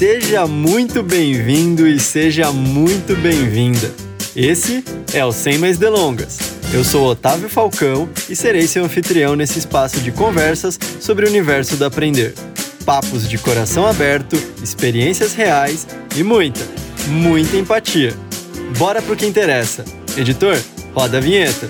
Seja 0.00 0.46
muito 0.46 1.02
bem-vindo 1.02 1.86
e 1.86 2.00
seja 2.00 2.50
muito 2.50 3.14
bem-vinda. 3.16 3.92
Esse 4.34 4.82
é 5.12 5.22
o 5.26 5.30
Sem 5.30 5.58
Mais 5.58 5.76
Delongas. 5.76 6.38
Eu 6.72 6.82
sou 6.82 7.06
Otávio 7.06 7.50
Falcão 7.50 8.08
e 8.26 8.34
serei 8.34 8.66
seu 8.66 8.82
anfitrião 8.82 9.36
nesse 9.36 9.58
espaço 9.58 10.00
de 10.00 10.10
conversas 10.10 10.80
sobre 10.98 11.26
o 11.26 11.28
universo 11.28 11.76
do 11.76 11.84
aprender. 11.84 12.32
Papos 12.86 13.28
de 13.28 13.36
coração 13.36 13.86
aberto, 13.86 14.36
experiências 14.62 15.34
reais 15.34 15.86
e 16.16 16.22
muita, 16.22 16.66
muita 17.08 17.58
empatia. 17.58 18.14
Bora 18.78 19.02
pro 19.02 19.14
que 19.14 19.26
interessa. 19.26 19.84
Editor, 20.16 20.58
roda 20.94 21.18
a 21.18 21.20
vinheta. 21.20 21.68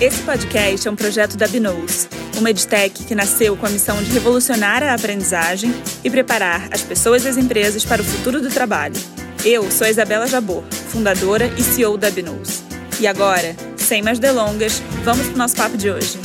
Esse 0.00 0.22
podcast 0.22 0.88
é 0.88 0.90
um 0.90 0.96
projeto 0.96 1.36
da 1.36 1.46
Binous, 1.46 2.08
uma 2.38 2.50
edtech 2.50 3.04
que 3.04 3.14
nasceu 3.14 3.56
com 3.56 3.66
a 3.66 3.70
missão 3.70 4.02
de 4.02 4.10
revolucionar 4.10 4.82
a 4.82 4.94
aprendizagem 4.94 5.74
e 6.02 6.10
preparar 6.10 6.68
as 6.70 6.82
pessoas 6.82 7.24
e 7.24 7.28
as 7.28 7.36
empresas 7.36 7.84
para 7.84 8.02
o 8.02 8.04
futuro 8.04 8.40
do 8.40 8.48
trabalho. 8.48 8.94
Eu 9.44 9.70
sou 9.70 9.86
a 9.86 9.90
Isabela 9.90 10.26
Jabor, 10.26 10.64
fundadora 10.88 11.46
e 11.58 11.62
CEO 11.62 11.96
da 11.96 12.10
Binous. 12.10 12.62
E 13.00 13.06
agora, 13.06 13.54
sem 13.76 14.02
mais 14.02 14.18
delongas, 14.18 14.82
vamos 15.02 15.26
para 15.26 15.34
o 15.34 15.38
nosso 15.38 15.56
papo 15.56 15.76
de 15.76 15.90
hoje. 15.90 16.18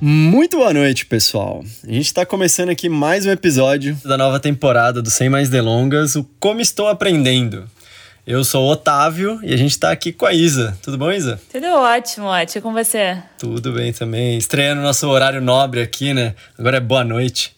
Muito 0.00 0.58
boa 0.58 0.72
noite, 0.72 1.06
pessoal. 1.06 1.64
A 1.82 1.90
gente 1.90 2.06
está 2.06 2.26
começando 2.26 2.68
aqui 2.68 2.90
mais 2.90 3.24
um 3.24 3.30
episódio 3.30 3.96
da 4.04 4.18
nova 4.18 4.38
temporada 4.38 5.00
do 5.00 5.10
Sem 5.10 5.30
Mais 5.30 5.48
Delongas, 5.48 6.14
o 6.14 6.24
Como 6.38 6.60
Estou 6.60 6.88
Aprendendo. 6.88 7.64
Eu 8.26 8.42
sou 8.42 8.64
o 8.64 8.70
Otávio 8.70 9.38
e 9.42 9.52
a 9.52 9.56
gente 9.56 9.78
tá 9.78 9.90
aqui 9.90 10.10
com 10.10 10.24
a 10.24 10.32
Isa. 10.32 10.74
Tudo 10.80 10.96
bom, 10.96 11.12
Isa? 11.12 11.38
Tudo 11.52 11.66
ótimo, 11.66 12.26
ótimo. 12.26 12.62
com 12.62 12.72
você? 12.72 13.22
Tudo 13.38 13.70
bem 13.72 13.92
também. 13.92 14.38
Estreando 14.38 14.80
nosso 14.80 15.06
horário 15.08 15.42
nobre 15.42 15.82
aqui, 15.82 16.14
né? 16.14 16.34
Agora 16.58 16.78
é 16.78 16.80
boa 16.80 17.04
noite. 17.04 17.54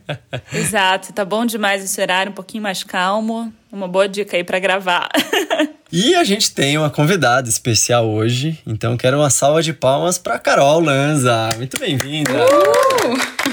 Exato, 0.52 1.14
tá 1.14 1.24
bom 1.24 1.46
demais 1.46 1.82
esse 1.82 1.98
horário, 2.02 2.32
um 2.32 2.34
pouquinho 2.34 2.62
mais 2.62 2.84
calmo. 2.84 3.50
Uma 3.72 3.88
boa 3.88 4.06
dica 4.06 4.36
aí 4.36 4.44
para 4.44 4.58
gravar. 4.58 5.08
e 5.90 6.14
a 6.14 6.22
gente 6.22 6.52
tem 6.52 6.76
uma 6.76 6.90
convidada 6.90 7.48
especial 7.48 8.06
hoje, 8.06 8.58
então 8.66 8.98
quero 8.98 9.16
uma 9.16 9.30
salva 9.30 9.62
de 9.62 9.72
palmas 9.72 10.18
para 10.18 10.38
Carol 10.38 10.80
Lanza. 10.80 11.48
Muito 11.56 11.78
bem-vinda. 11.78 12.30
Uh! 12.30 13.49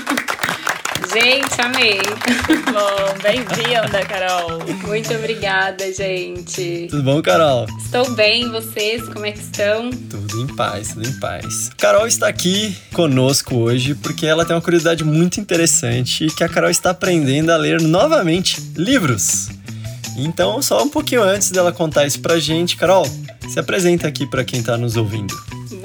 Gente, 1.14 1.62
amei. 1.62 2.00
Bom, 2.72 3.22
bem-vinda, 3.24 4.06
Carol. 4.06 4.60
Muito 4.86 5.14
obrigada, 5.14 5.92
gente. 5.94 6.88
Tudo 6.90 7.04
bom, 7.04 7.22
Carol? 7.22 7.66
Estou 7.84 8.12
bem, 8.12 8.50
vocês? 8.52 9.08
Como 9.08 9.26
é 9.26 9.32
que 9.32 9.40
estão? 9.40 9.90
Tudo 9.90 10.42
em 10.42 10.48
paz, 10.48 10.90
tudo 10.90 11.08
em 11.08 11.20
paz. 11.20 11.72
Carol 11.78 12.06
está 12.08 12.28
aqui 12.28 12.76
conosco 12.94 13.56
hoje 13.56 13.96
porque 13.96 14.26
ela 14.26 14.44
tem 14.44 14.56
uma 14.56 14.62
curiosidade 14.62 15.04
muito 15.04 15.40
interessante 15.40 16.28
que 16.28 16.44
a 16.44 16.50
Carol 16.50 16.70
está 16.70 16.90
aprendendo 16.90 17.52
a 17.52 17.58
ler 17.58 17.82
novamente 17.82 18.62
livros. 18.76 19.48
Então, 20.18 20.62
só 20.62 20.84
um 20.84 20.90
pouquinho 20.90 21.22
antes 21.22 21.52
dela 21.52 21.72
contar 21.72 22.06
isso 22.06 22.20
pra 22.20 22.38
gente, 22.40 22.76
Carol, 22.76 23.08
se 23.48 23.60
apresenta 23.60 24.08
aqui 24.08 24.26
para 24.26 24.44
quem 24.44 24.60
está 24.60 24.76
nos 24.76 24.98
ouvindo. 24.98 25.34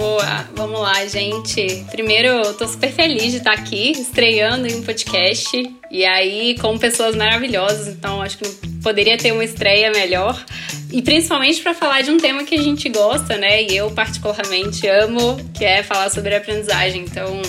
Boa, 0.02 0.48
vamos 0.56 0.80
lá, 0.80 1.06
gente. 1.06 1.86
Primeiro, 1.92 2.26
eu 2.26 2.54
tô 2.54 2.66
super 2.66 2.90
feliz 2.90 3.30
de 3.30 3.36
estar 3.36 3.52
aqui, 3.52 3.92
estreando 3.92 4.66
em 4.66 4.74
um 4.74 4.82
podcast. 4.82 5.76
E 5.92 6.04
aí, 6.04 6.58
com 6.58 6.76
pessoas 6.76 7.14
maravilhosas, 7.14 7.86
então 7.86 8.20
acho 8.20 8.36
que 8.36 8.48
poderia 8.82 9.16
ter 9.16 9.30
uma 9.30 9.44
estreia 9.44 9.92
melhor. 9.92 10.44
E 10.90 11.00
principalmente 11.02 11.62
para 11.62 11.72
falar 11.72 12.00
de 12.00 12.10
um 12.10 12.18
tema 12.18 12.42
que 12.42 12.56
a 12.56 12.60
gente 12.60 12.88
gosta, 12.88 13.36
né? 13.36 13.62
E 13.62 13.76
eu, 13.76 13.92
particularmente, 13.92 14.88
amo, 14.88 15.36
que 15.54 15.64
é 15.64 15.84
falar 15.84 16.10
sobre 16.10 16.34
aprendizagem. 16.34 17.02
Então, 17.02 17.40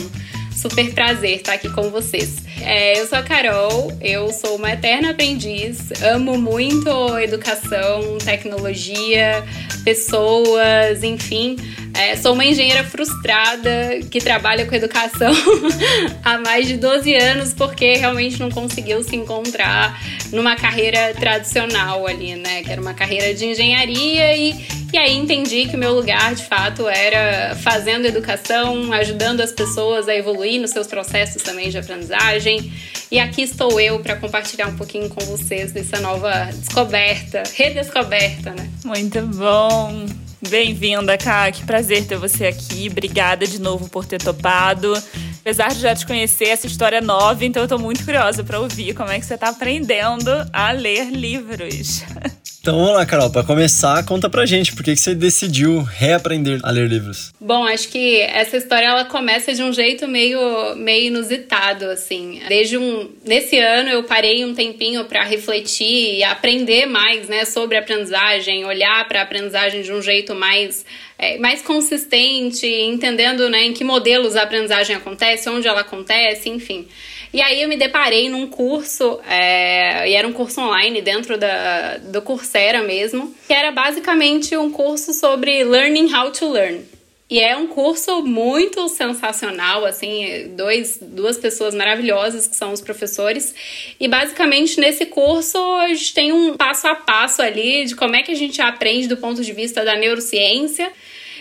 super 0.56 0.94
prazer 0.94 1.38
estar 1.38 1.54
aqui 1.54 1.70
com 1.70 1.90
vocês. 1.90 2.44
É, 2.62 3.00
eu 3.00 3.08
sou 3.08 3.18
a 3.18 3.24
Carol, 3.24 3.92
eu 4.00 4.31
sou 4.31 4.58
uma 4.58 4.72
eterna 4.72 5.09
aprendiz, 5.09 5.92
amo 6.03 6.38
muito 6.38 7.18
educação, 7.18 8.20
tecnologia, 8.24 9.44
pessoas, 9.84 11.03
enfim. 11.03 11.58
É, 11.96 12.16
sou 12.16 12.34
uma 12.34 12.44
engenheira 12.44 12.84
frustrada 12.84 14.00
que 14.09 14.20
trabalha 14.20 14.66
com 14.66 14.74
educação 14.74 15.31
há 16.26 16.40
mais 16.40 16.68
de 16.68 16.76
12 16.78 17.14
anos 17.16 17.54
porque 17.54 17.96
realmente 17.96 18.40
não 18.40 18.50
conseguiu 18.50 19.04
se 19.04 19.16
encontrar 19.16 20.02
numa 20.32 20.56
carreira 20.56 21.14
tradicional 21.14 22.08
ali, 22.08 22.36
né? 22.36 22.64
Que 22.64 22.72
era 22.72 22.82
uma 22.82 22.96
carreira 22.96 23.34
de 23.36 23.46
engenharia 23.46 24.36
e, 24.36 24.56
e 24.92 24.98
aí 24.98 25.16
entendi 25.16 25.68
que 25.68 25.76
o 25.76 25.80
meu 25.80 25.94
lugar 25.94 26.34
de 26.34 26.44
fato 26.44 26.88
era 26.88 27.56
fazendo 27.58 28.08
educação, 28.08 28.92
ajudando 28.92 29.42
as 29.42 29.52
pessoas 29.52 30.08
a 30.08 30.16
evoluir 30.16 30.59
nos 30.59 30.72
seus 30.72 30.88
processos 30.88 31.44
também 31.44 31.70
de 31.70 31.78
aprendizagem. 31.78 32.74
E 33.12 33.20
aqui 33.20 33.44
estou 33.44 33.80
eu 33.80 34.00
para 34.00 34.16
compartilhar 34.16 34.68
um 34.68 34.76
pouquinho 34.76 35.08
com 35.09 35.24
vocês 35.26 35.72
dessa 35.72 36.00
nova 36.00 36.50
descoberta, 36.52 37.44
redescoberta, 37.56 38.50
né? 38.50 38.68
Muito 38.84 39.22
bom! 39.28 40.22
Bem-vinda, 40.50 41.18
Ká. 41.18 41.52
Que 41.52 41.66
prazer 41.66 42.06
ter 42.06 42.18
você 42.18 42.46
aqui. 42.46 42.88
Obrigada 42.90 43.48
de 43.48 43.59
novo 43.59 43.90
por 43.90 44.06
ter 44.06 44.22
topado. 44.22 44.94
Apesar 45.40 45.70
de 45.70 45.80
já 45.80 45.96
te 45.96 46.06
conhecer, 46.06 46.50
essa 46.50 46.68
história 46.68 46.98
é 46.98 47.02
nova, 47.02 47.44
então 47.44 47.62
eu 47.62 47.68
tô 47.68 47.78
muito 47.78 48.04
curiosa 48.06 48.44
para 48.44 48.59
ouvir 48.59 48.94
como 48.94 49.09
é 49.09 49.20
que 49.20 49.26
você 49.26 49.38
tá 49.38 49.50
aprendendo 49.50 50.30
a 50.52 50.72
ler 50.72 51.09
livros. 51.09 52.03
Então 52.66 52.78
vamos 52.78 52.94
lá, 52.94 53.06
Carol, 53.06 53.29
para 53.29 53.44
começar, 53.44 54.06
conta 54.06 54.29
pra 54.29 54.46
gente 54.46 54.74
por 54.74 54.85
que, 54.85 54.94
que 54.94 55.00
você 55.01 55.13
decidiu 55.13 55.81
reaprender 55.81 56.62
a 56.63 56.72
ler 56.72 56.88
livros. 56.88 57.34
Bom, 57.38 57.66
acho 57.66 57.90
que 57.90 58.22
essa 58.22 58.56
história 58.56 58.85
ela 58.85 59.03
começa 59.03 59.53
de 59.53 59.62
um 59.62 59.74
jeito 59.74 60.07
meio, 60.07 60.73
meio 60.78 61.07
inusitado, 61.07 61.84
assim. 61.88 62.41
Desde 62.47 62.78
um. 62.78 63.12
Nesse 63.25 63.57
ano 63.59 63.90
eu 63.90 64.03
parei 64.03 64.46
um 64.46 64.56
tempinho 64.56 65.03
para 65.03 65.23
refletir 65.23 66.19
e 66.19 66.23
aprender 66.23 66.85
mais 66.85 67.28
né, 67.28 67.44
sobre 67.44 67.75
aprendizagem, 67.75 68.63
olhar 68.63 69.06
para 69.09 69.19
a 69.19 69.23
aprendizagem 69.23 69.81
de 69.81 69.91
um 69.91 70.02
jeito 70.02 70.34
mais 70.34 70.85
é, 71.18 71.38
mais 71.40 71.62
consistente, 71.62 72.66
entendendo 72.66 73.50
né, 73.50 73.66
em 73.66 73.73
que 73.73 73.84
modelos 73.84 74.38
a 74.38 74.44
aprendizagem 74.44 74.96
acontece, 74.96 75.50
onde 75.50 75.68
ela 75.68 75.81
acontece, 75.81 76.47
enfim. 76.47 76.88
E 77.34 77.42
aí 77.42 77.64
eu 77.64 77.68
me 77.68 77.76
deparei 77.76 78.30
num 78.30 78.48
curso, 78.48 79.20
é, 79.28 80.08
e 80.08 80.14
era 80.14 80.28
um 80.28 80.34
curso 80.34 80.62
online 80.62 81.02
dentro 81.02 81.36
da, 81.36 81.98
do 81.98 82.22
Coursera 82.22 82.84
mesmo, 82.84 83.34
que 83.48 83.54
era 83.54 83.72
basicamente 83.72 84.56
um 84.56 84.72
curso 84.72 85.12
sobre 85.14 85.64
Learning 85.64 86.14
How 86.14 86.32
to 86.32 86.52
Learn. 86.52 86.86
E 87.34 87.40
é 87.40 87.58
um 87.58 87.66
curso 87.66 88.22
muito 88.22 88.88
sensacional, 88.88 89.84
assim, 89.84 90.54
dois, 90.56 91.00
duas 91.02 91.36
pessoas 91.36 91.74
maravilhosas 91.74 92.46
que 92.46 92.56
são 92.56 92.72
os 92.72 92.82
professores. 92.82 93.56
E 94.00 94.08
basicamente 94.08 94.80
nesse 94.80 95.08
curso 95.08 95.58
a 95.78 95.88
gente 95.88 96.14
tem 96.14 96.32
um 96.32 96.56
passo 96.56 96.86
a 96.86 96.94
passo 96.94 97.42
ali 97.42 97.86
de 97.86 97.96
como 97.96 98.16
é 98.16 98.22
que 98.22 98.32
a 98.32 98.36
gente 98.36 98.62
aprende 98.62 99.08
do 99.08 99.18
ponto 99.18 99.42
de 99.42 99.52
vista 99.52 99.84
da 99.84 99.96
neurociência 99.96 100.92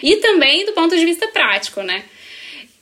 e 0.02 0.16
também 0.16 0.64
do 0.64 0.72
ponto 0.72 0.96
de 0.96 1.04
vista 1.04 1.28
prático, 1.28 1.82
né? 1.82 2.02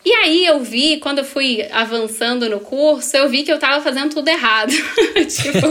E 0.03 0.13
aí 0.15 0.47
eu 0.47 0.61
vi, 0.61 0.97
quando 0.97 1.19
eu 1.19 1.25
fui 1.25 1.63
avançando 1.71 2.49
no 2.49 2.61
curso, 2.61 3.15
eu 3.17 3.29
vi 3.29 3.43
que 3.43 3.53
eu 3.53 3.59
tava 3.59 3.83
fazendo 3.83 4.15
tudo 4.15 4.29
errado. 4.29 4.73
tipo, 5.29 5.69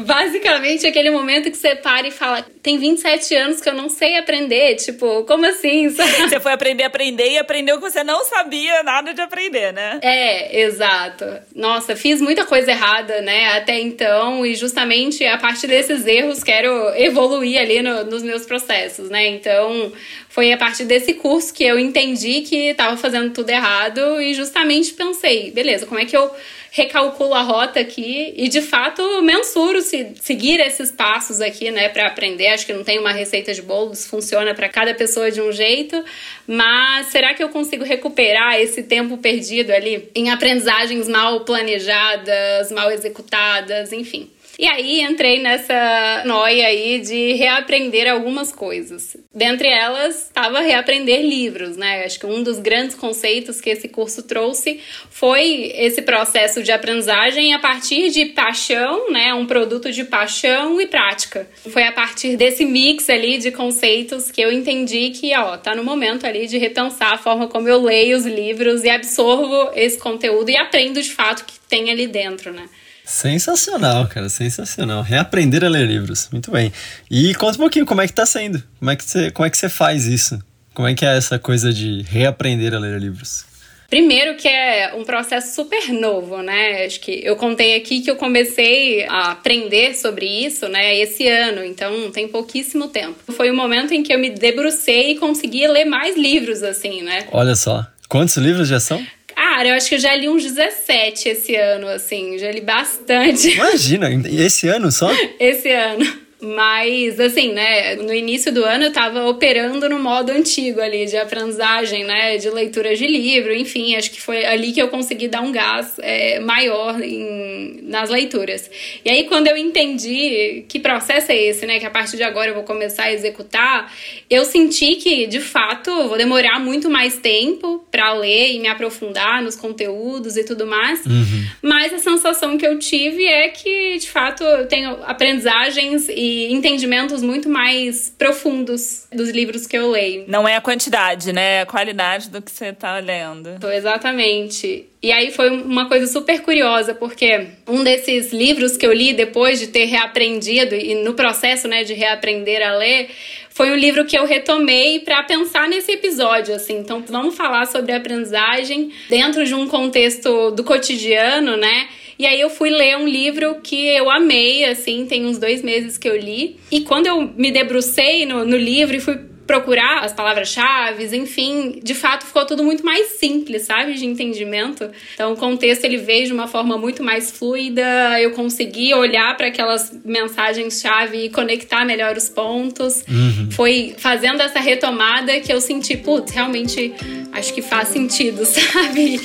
basicamente 0.00 0.86
aquele 0.86 1.10
momento 1.10 1.50
que 1.50 1.56
você 1.56 1.76
para 1.76 2.08
e 2.08 2.10
fala: 2.10 2.44
tem 2.62 2.76
27 2.76 3.34
anos 3.36 3.60
que 3.60 3.68
eu 3.68 3.74
não 3.74 3.88
sei 3.88 4.18
aprender. 4.18 4.74
Tipo, 4.76 5.22
como 5.24 5.46
assim? 5.46 5.88
Você 5.88 6.40
foi 6.40 6.52
aprender 6.52 6.82
a 6.82 6.88
aprender 6.88 7.30
e 7.30 7.38
aprendeu 7.38 7.76
que 7.76 7.88
você 7.88 8.02
não 8.02 8.24
sabia 8.24 8.82
nada 8.82 9.14
de 9.14 9.20
aprender, 9.20 9.72
né? 9.72 10.00
É, 10.02 10.62
exato. 10.62 11.24
Nossa, 11.54 11.94
fiz 11.94 12.20
muita 12.20 12.44
coisa 12.44 12.72
errada, 12.72 13.20
né, 13.20 13.56
até 13.56 13.78
então, 13.78 14.44
e 14.44 14.54
justamente 14.54 15.24
a 15.24 15.38
partir 15.38 15.66
desses 15.66 16.06
erros 16.06 16.42
quero 16.42 16.68
evoluir 16.96 17.60
ali 17.60 17.82
no, 17.82 18.04
nos 18.04 18.22
meus 18.22 18.44
processos, 18.44 19.08
né? 19.08 19.28
Então, 19.28 19.92
foi 20.36 20.52
a 20.52 20.58
partir 20.58 20.84
desse 20.84 21.14
curso 21.14 21.50
que 21.50 21.64
eu 21.64 21.78
entendi 21.78 22.42
que 22.42 22.68
estava 22.68 22.94
fazendo 22.98 23.32
tudo 23.32 23.48
errado 23.48 24.20
e 24.20 24.34
justamente 24.34 24.92
pensei, 24.92 25.50
beleza, 25.50 25.86
como 25.86 25.98
é 25.98 26.04
que 26.04 26.14
eu 26.14 26.30
recalculo 26.70 27.32
a 27.32 27.40
rota 27.40 27.80
aqui 27.80 28.34
e 28.36 28.46
de 28.46 28.60
fato 28.60 29.02
mensuro 29.22 29.80
se 29.80 30.12
seguir 30.20 30.60
esses 30.60 30.92
passos 30.92 31.40
aqui, 31.40 31.70
né, 31.70 31.88
para 31.88 32.06
aprender. 32.06 32.48
Acho 32.48 32.66
que 32.66 32.74
não 32.74 32.84
tem 32.84 32.98
uma 32.98 33.12
receita 33.12 33.54
de 33.54 33.62
bolos, 33.62 34.06
funciona 34.06 34.54
para 34.54 34.68
cada 34.68 34.92
pessoa 34.92 35.30
de 35.30 35.40
um 35.40 35.50
jeito, 35.50 36.04
mas 36.46 37.06
será 37.06 37.32
que 37.32 37.42
eu 37.42 37.48
consigo 37.48 37.82
recuperar 37.82 38.60
esse 38.60 38.82
tempo 38.82 39.16
perdido 39.16 39.72
ali 39.72 40.10
em 40.14 40.28
aprendizagens 40.28 41.08
mal 41.08 41.46
planejadas, 41.46 42.70
mal 42.70 42.90
executadas, 42.90 43.90
enfim. 43.90 44.30
E 44.58 44.66
aí 44.66 45.02
entrei 45.02 45.38
nessa 45.38 46.22
noia 46.24 46.66
aí 46.68 46.98
de 46.98 47.34
reaprender 47.34 48.10
algumas 48.10 48.50
coisas. 48.50 49.14
Dentre 49.34 49.68
elas, 49.68 50.22
estava 50.22 50.60
reaprender 50.60 51.20
livros, 51.20 51.76
né? 51.76 52.04
Acho 52.04 52.18
que 52.18 52.24
um 52.24 52.42
dos 52.42 52.58
grandes 52.58 52.96
conceitos 52.96 53.60
que 53.60 53.68
esse 53.68 53.86
curso 53.86 54.22
trouxe 54.22 54.80
foi 55.10 55.72
esse 55.74 56.00
processo 56.00 56.62
de 56.62 56.72
aprendizagem 56.72 57.52
a 57.52 57.58
partir 57.58 58.08
de 58.10 58.26
paixão, 58.26 59.10
né? 59.10 59.34
Um 59.34 59.46
produto 59.46 59.92
de 59.92 60.04
paixão 60.04 60.80
e 60.80 60.86
prática. 60.86 61.46
Foi 61.70 61.82
a 61.82 61.92
partir 61.92 62.36
desse 62.38 62.64
mix 62.64 63.10
ali 63.10 63.36
de 63.36 63.50
conceitos 63.50 64.30
que 64.30 64.40
eu 64.40 64.50
entendi 64.50 65.10
que, 65.10 65.36
ó, 65.36 65.58
tá 65.58 65.74
no 65.74 65.84
momento 65.84 66.26
ali 66.26 66.46
de 66.46 66.56
repensar 66.56 67.12
a 67.12 67.18
forma 67.18 67.46
como 67.46 67.68
eu 67.68 67.82
leio 67.82 68.16
os 68.16 68.24
livros 68.24 68.84
e 68.84 68.88
absorvo 68.88 69.70
esse 69.74 69.98
conteúdo 69.98 70.48
e 70.48 70.56
aprendo 70.56 71.02
de 71.02 71.12
fato 71.12 71.44
que 71.44 71.58
tem 71.68 71.90
ali 71.90 72.06
dentro, 72.06 72.54
né? 72.54 72.66
Sensacional, 73.06 74.08
cara, 74.08 74.28
sensacional. 74.28 75.00
Reaprender 75.00 75.64
a 75.64 75.68
ler 75.68 75.86
livros. 75.86 76.28
Muito 76.32 76.50
bem. 76.50 76.72
E 77.08 77.32
conta 77.36 77.54
um 77.54 77.60
pouquinho 77.60 77.86
como 77.86 78.00
é 78.00 78.06
que 78.08 78.12
tá 78.12 78.26
sendo. 78.26 78.60
Como 78.80 78.90
é 78.90 78.96
que 78.96 79.04
você, 79.04 79.30
como 79.30 79.46
é 79.46 79.50
que 79.50 79.56
você 79.56 79.68
faz 79.68 80.06
isso? 80.06 80.42
Como 80.74 80.88
é 80.88 80.94
que 80.94 81.06
é 81.06 81.16
essa 81.16 81.38
coisa 81.38 81.72
de 81.72 82.02
reaprender 82.02 82.74
a 82.74 82.80
ler 82.80 83.00
livros? 83.00 83.46
Primeiro 83.88 84.34
que 84.34 84.48
é 84.48 84.92
um 84.96 85.04
processo 85.04 85.54
super 85.54 85.92
novo, 85.92 86.42
né? 86.42 86.84
Acho 86.84 86.98
que 86.98 87.24
eu 87.24 87.36
contei 87.36 87.76
aqui 87.76 88.00
que 88.00 88.10
eu 88.10 88.16
comecei 88.16 89.06
a 89.06 89.30
aprender 89.30 89.94
sobre 89.94 90.26
isso, 90.26 90.68
né, 90.68 90.96
esse 90.96 91.28
ano, 91.28 91.64
então 91.64 92.10
tem 92.10 92.26
pouquíssimo 92.26 92.88
tempo. 92.88 93.32
Foi 93.32 93.48
o 93.48 93.54
momento 93.54 93.94
em 93.94 94.02
que 94.02 94.12
eu 94.12 94.18
me 94.18 94.30
debrucei 94.30 95.12
e 95.12 95.18
consegui 95.18 95.68
ler 95.68 95.84
mais 95.84 96.16
livros, 96.16 96.64
assim, 96.64 97.02
né? 97.02 97.28
Olha 97.30 97.54
só. 97.54 97.86
Quantos 98.08 98.36
livros 98.36 98.66
já 98.66 98.80
são? 98.80 99.04
Cara, 99.36 99.68
eu 99.68 99.74
acho 99.74 99.88
que 99.88 99.94
eu 99.94 99.98
já 99.98 100.14
li 100.14 100.28
uns 100.28 100.42
17 100.42 101.30
esse 101.30 101.56
ano, 101.56 101.88
assim, 101.88 102.36
já 102.38 102.52
li 102.52 102.60
bastante. 102.60 103.54
Imagina, 103.54 104.10
esse 104.28 104.68
ano 104.68 104.92
só? 104.92 105.10
esse 105.40 105.70
ano. 105.70 106.25
Mas, 106.38 107.18
assim, 107.18 107.52
né, 107.52 107.94
no 107.96 108.12
início 108.12 108.52
do 108.52 108.62
ano 108.62 108.84
eu 108.84 108.92
tava 108.92 109.24
operando 109.26 109.88
no 109.88 109.98
modo 109.98 110.30
antigo 110.30 110.82
ali, 110.82 111.06
de 111.06 111.16
aprendizagem, 111.16 112.04
né, 112.04 112.36
de 112.36 112.50
leitura 112.50 112.94
de 112.94 113.06
livro, 113.06 113.54
enfim, 113.54 113.96
acho 113.96 114.10
que 114.10 114.20
foi 114.20 114.44
ali 114.44 114.70
que 114.70 114.80
eu 114.80 114.88
consegui 114.88 115.28
dar 115.28 115.40
um 115.40 115.50
gás 115.50 115.94
é, 115.98 116.38
maior 116.40 117.00
em, 117.02 117.80
nas 117.84 118.10
leituras. 118.10 118.70
E 119.02 119.10
aí, 119.10 119.24
quando 119.24 119.46
eu 119.46 119.56
entendi 119.56 120.66
que 120.68 120.78
processo 120.78 121.32
é 121.32 121.36
esse, 121.42 121.64
né, 121.64 121.78
que 121.78 121.86
a 121.86 121.90
partir 121.90 122.18
de 122.18 122.22
agora 122.22 122.50
eu 122.50 122.54
vou 122.54 122.64
começar 122.64 123.04
a 123.04 123.12
executar, 123.12 123.90
eu 124.28 124.44
senti 124.44 124.96
que, 124.96 125.26
de 125.26 125.40
fato, 125.40 125.90
vou 126.06 126.18
demorar 126.18 126.60
muito 126.60 126.90
mais 126.90 127.16
tempo 127.16 127.82
para 127.90 128.12
ler 128.12 128.52
e 128.52 128.58
me 128.58 128.68
aprofundar 128.68 129.42
nos 129.42 129.56
conteúdos 129.56 130.36
e 130.36 130.44
tudo 130.44 130.66
mais, 130.66 131.06
uhum. 131.06 131.46
mas 131.62 131.94
a 131.94 131.98
sensação 131.98 132.58
que 132.58 132.66
eu 132.66 132.78
tive 132.78 133.24
é 133.24 133.48
que, 133.48 133.96
de 133.96 134.10
fato, 134.10 134.44
eu 134.44 134.66
tenho 134.66 134.98
aprendizagens 135.04 136.10
e 136.10 136.25
e 136.26 136.52
entendimentos 136.52 137.22
muito 137.22 137.48
mais 137.48 138.12
profundos 138.18 139.06
dos 139.12 139.30
livros 139.30 139.66
que 139.66 139.76
eu 139.76 139.90
leio. 139.90 140.24
Não 140.26 140.46
é 140.46 140.56
a 140.56 140.60
quantidade, 140.60 141.32
né? 141.32 141.56
É 141.56 141.60
a 141.60 141.66
qualidade 141.66 142.28
do 142.28 142.42
que 142.42 142.50
você 142.50 142.66
está 142.66 142.98
lendo. 142.98 143.50
Exatamente. 143.72 144.86
E 145.02 145.12
aí 145.12 145.30
foi 145.30 145.50
uma 145.50 145.86
coisa 145.86 146.06
super 146.06 146.40
curiosa, 146.42 146.94
porque 146.94 147.46
um 147.68 147.84
desses 147.84 148.32
livros 148.32 148.76
que 148.76 148.84
eu 148.84 148.92
li 148.92 149.12
depois 149.12 149.60
de 149.60 149.68
ter 149.68 149.84
reaprendido 149.84 150.74
e 150.74 150.96
no 150.96 151.14
processo, 151.14 151.68
né, 151.68 151.84
de 151.84 151.94
reaprender 151.94 152.66
a 152.66 152.74
ler, 152.74 153.10
foi 153.50 153.70
um 153.70 153.76
livro 153.76 154.04
que 154.04 154.18
eu 154.18 154.26
retomei 154.26 155.00
para 155.00 155.22
pensar 155.22 155.68
nesse 155.68 155.92
episódio, 155.92 156.54
assim. 156.54 156.78
Então, 156.78 157.04
vamos 157.08 157.36
falar 157.36 157.66
sobre 157.66 157.92
aprendizagem 157.92 158.90
dentro 159.08 159.44
de 159.44 159.54
um 159.54 159.68
contexto 159.68 160.50
do 160.50 160.64
cotidiano, 160.64 161.56
né? 161.56 161.88
E 162.18 162.26
aí 162.26 162.40
eu 162.40 162.50
fui 162.50 162.70
ler 162.70 162.96
um 162.96 163.06
livro 163.06 163.56
que 163.62 163.88
eu 163.88 164.10
amei, 164.10 164.64
assim, 164.64 165.06
tem 165.06 165.26
uns 165.26 165.38
dois 165.38 165.62
meses 165.62 165.98
que 165.98 166.08
eu 166.08 166.16
li. 166.16 166.58
E 166.70 166.80
quando 166.80 167.06
eu 167.06 167.32
me 167.36 167.50
debrucei 167.50 168.24
no, 168.24 168.44
no 168.44 168.56
livro 168.56 168.96
e 168.96 169.00
fui 169.00 169.18
procurar 169.46 170.00
as 170.00 170.12
palavras-chave, 170.12 171.16
enfim, 171.16 171.80
de 171.82 171.94
fato 171.94 172.26
ficou 172.26 172.44
tudo 172.44 172.64
muito 172.64 172.84
mais 172.84 173.06
simples, 173.18 173.62
sabe, 173.62 173.94
de 173.94 174.04
entendimento. 174.04 174.90
Então 175.14 175.32
o 175.32 175.36
contexto 175.36 175.84
ele 175.84 175.98
veio 175.98 176.26
de 176.26 176.32
uma 176.32 176.48
forma 176.48 176.76
muito 176.76 177.02
mais 177.02 177.30
fluida, 177.30 178.20
eu 178.20 178.32
consegui 178.32 178.92
olhar 178.92 179.36
para 179.36 179.46
aquelas 179.46 179.96
mensagens-chave 180.04 181.26
e 181.26 181.30
conectar 181.30 181.84
melhor 181.84 182.16
os 182.16 182.28
pontos. 182.28 183.04
Uhum. 183.08 183.50
Foi 183.52 183.94
fazendo 183.96 184.42
essa 184.42 184.58
retomada 184.58 185.38
que 185.40 185.52
eu 185.52 185.60
senti, 185.60 185.96
putz, 185.96 186.32
realmente 186.32 186.92
acho 187.32 187.54
que 187.54 187.62
faz 187.62 187.88
sentido, 187.88 188.42
sabe? 188.44 189.20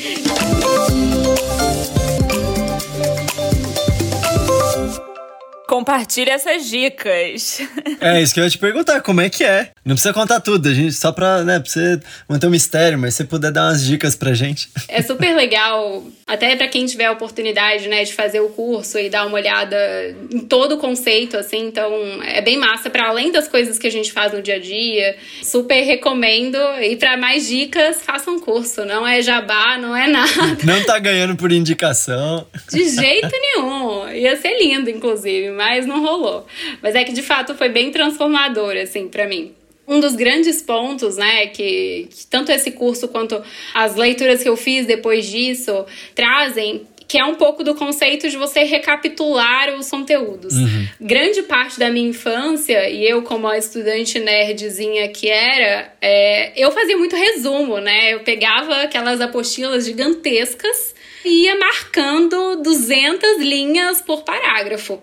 Compartilhe 5.71 6.29
essas 6.29 6.69
dicas. 6.69 7.61
É, 8.01 8.19
isso 8.19 8.33
que 8.33 8.39
eu 8.39 8.43
ia 8.43 8.49
te 8.49 8.57
perguntar, 8.57 8.99
como 9.01 9.21
é 9.21 9.29
que 9.29 9.43
é? 9.43 9.69
Não 9.85 9.93
precisa 9.93 10.11
contar 10.11 10.39
tudo, 10.39 10.67
a 10.67 10.73
gente, 10.73 10.91
só 10.91 11.11
pra, 11.11 11.43
né, 11.43 11.59
pra 11.59 11.69
você 11.69 11.99
manter 12.27 12.47
um 12.47 12.49
mistério, 12.49 12.97
mas 12.97 13.13
se 13.13 13.17
você 13.17 13.25
puder 13.25 13.51
dar 13.51 13.69
umas 13.69 13.85
dicas 13.85 14.15
pra 14.15 14.33
gente. 14.33 14.69
É 14.87 15.03
super 15.03 15.35
legal, 15.35 16.03
até 16.31 16.55
para 16.55 16.69
quem 16.69 16.85
tiver 16.85 17.07
a 17.07 17.11
oportunidade, 17.11 17.89
né, 17.89 18.05
de 18.05 18.13
fazer 18.13 18.39
o 18.39 18.47
curso 18.47 18.97
e 18.97 19.09
dar 19.09 19.25
uma 19.25 19.35
olhada 19.35 20.15
em 20.31 20.39
todo 20.39 20.75
o 20.75 20.77
conceito, 20.77 21.35
assim, 21.35 21.65
então 21.67 21.91
é 22.23 22.39
bem 22.39 22.55
massa, 22.55 22.89
para 22.89 23.09
além 23.09 23.33
das 23.33 23.49
coisas 23.49 23.77
que 23.77 23.85
a 23.85 23.91
gente 23.91 24.13
faz 24.13 24.31
no 24.31 24.41
dia 24.41 24.55
a 24.55 24.59
dia, 24.59 25.17
super 25.43 25.81
recomendo. 25.81 26.57
E 26.81 26.95
para 26.95 27.17
mais 27.17 27.49
dicas, 27.49 28.01
faça 28.01 28.31
um 28.31 28.39
curso, 28.39 28.85
não 28.85 29.05
é 29.05 29.21
jabá, 29.21 29.77
não 29.77 29.93
é 29.93 30.07
nada. 30.07 30.31
Não 30.63 30.81
tá 30.85 30.97
ganhando 30.99 31.35
por 31.35 31.51
indicação. 31.51 32.47
De 32.71 32.87
jeito 32.87 33.29
nenhum, 33.31 34.09
ia 34.09 34.37
ser 34.37 34.57
lindo, 34.57 34.89
inclusive, 34.89 35.49
mas 35.49 35.85
não 35.85 36.01
rolou. 36.01 36.45
Mas 36.81 36.95
é 36.95 37.03
que 37.03 37.11
de 37.11 37.21
fato 37.21 37.55
foi 37.55 37.67
bem 37.67 37.91
transformador, 37.91 38.77
assim, 38.77 39.09
para 39.09 39.27
mim. 39.27 39.53
Um 39.91 39.99
dos 39.99 40.15
grandes 40.15 40.61
pontos, 40.61 41.17
né, 41.17 41.47
que, 41.47 42.07
que 42.09 42.27
tanto 42.27 42.51
esse 42.51 42.71
curso 42.71 43.09
quanto 43.09 43.41
as 43.73 43.95
leituras 43.95 44.41
que 44.41 44.47
eu 44.47 44.55
fiz 44.55 44.85
depois 44.85 45.25
disso 45.27 45.85
trazem 46.15 46.87
que 47.11 47.17
é 47.17 47.25
um 47.25 47.35
pouco 47.35 47.61
do 47.61 47.75
conceito 47.75 48.29
de 48.29 48.37
você 48.37 48.63
recapitular 48.63 49.77
os 49.77 49.89
conteúdos. 49.89 50.53
Uhum. 50.53 50.87
Grande 51.01 51.43
parte 51.43 51.77
da 51.77 51.89
minha 51.89 52.07
infância, 52.07 52.89
e 52.89 53.05
eu 53.05 53.21
como 53.21 53.49
a 53.49 53.57
estudante 53.57 54.17
nerdzinha 54.17 55.09
que 55.09 55.27
era, 55.27 55.93
é, 56.01 56.53
eu 56.55 56.71
fazia 56.71 56.95
muito 56.95 57.13
resumo, 57.13 57.79
né? 57.79 58.13
Eu 58.13 58.21
pegava 58.21 58.83
aquelas 58.83 59.19
apostilas 59.19 59.83
gigantescas 59.85 60.95
e 61.25 61.47
ia 61.47 61.59
marcando 61.59 62.61
200 62.63 63.39
linhas 63.39 64.01
por 64.01 64.23
parágrafo 64.23 65.01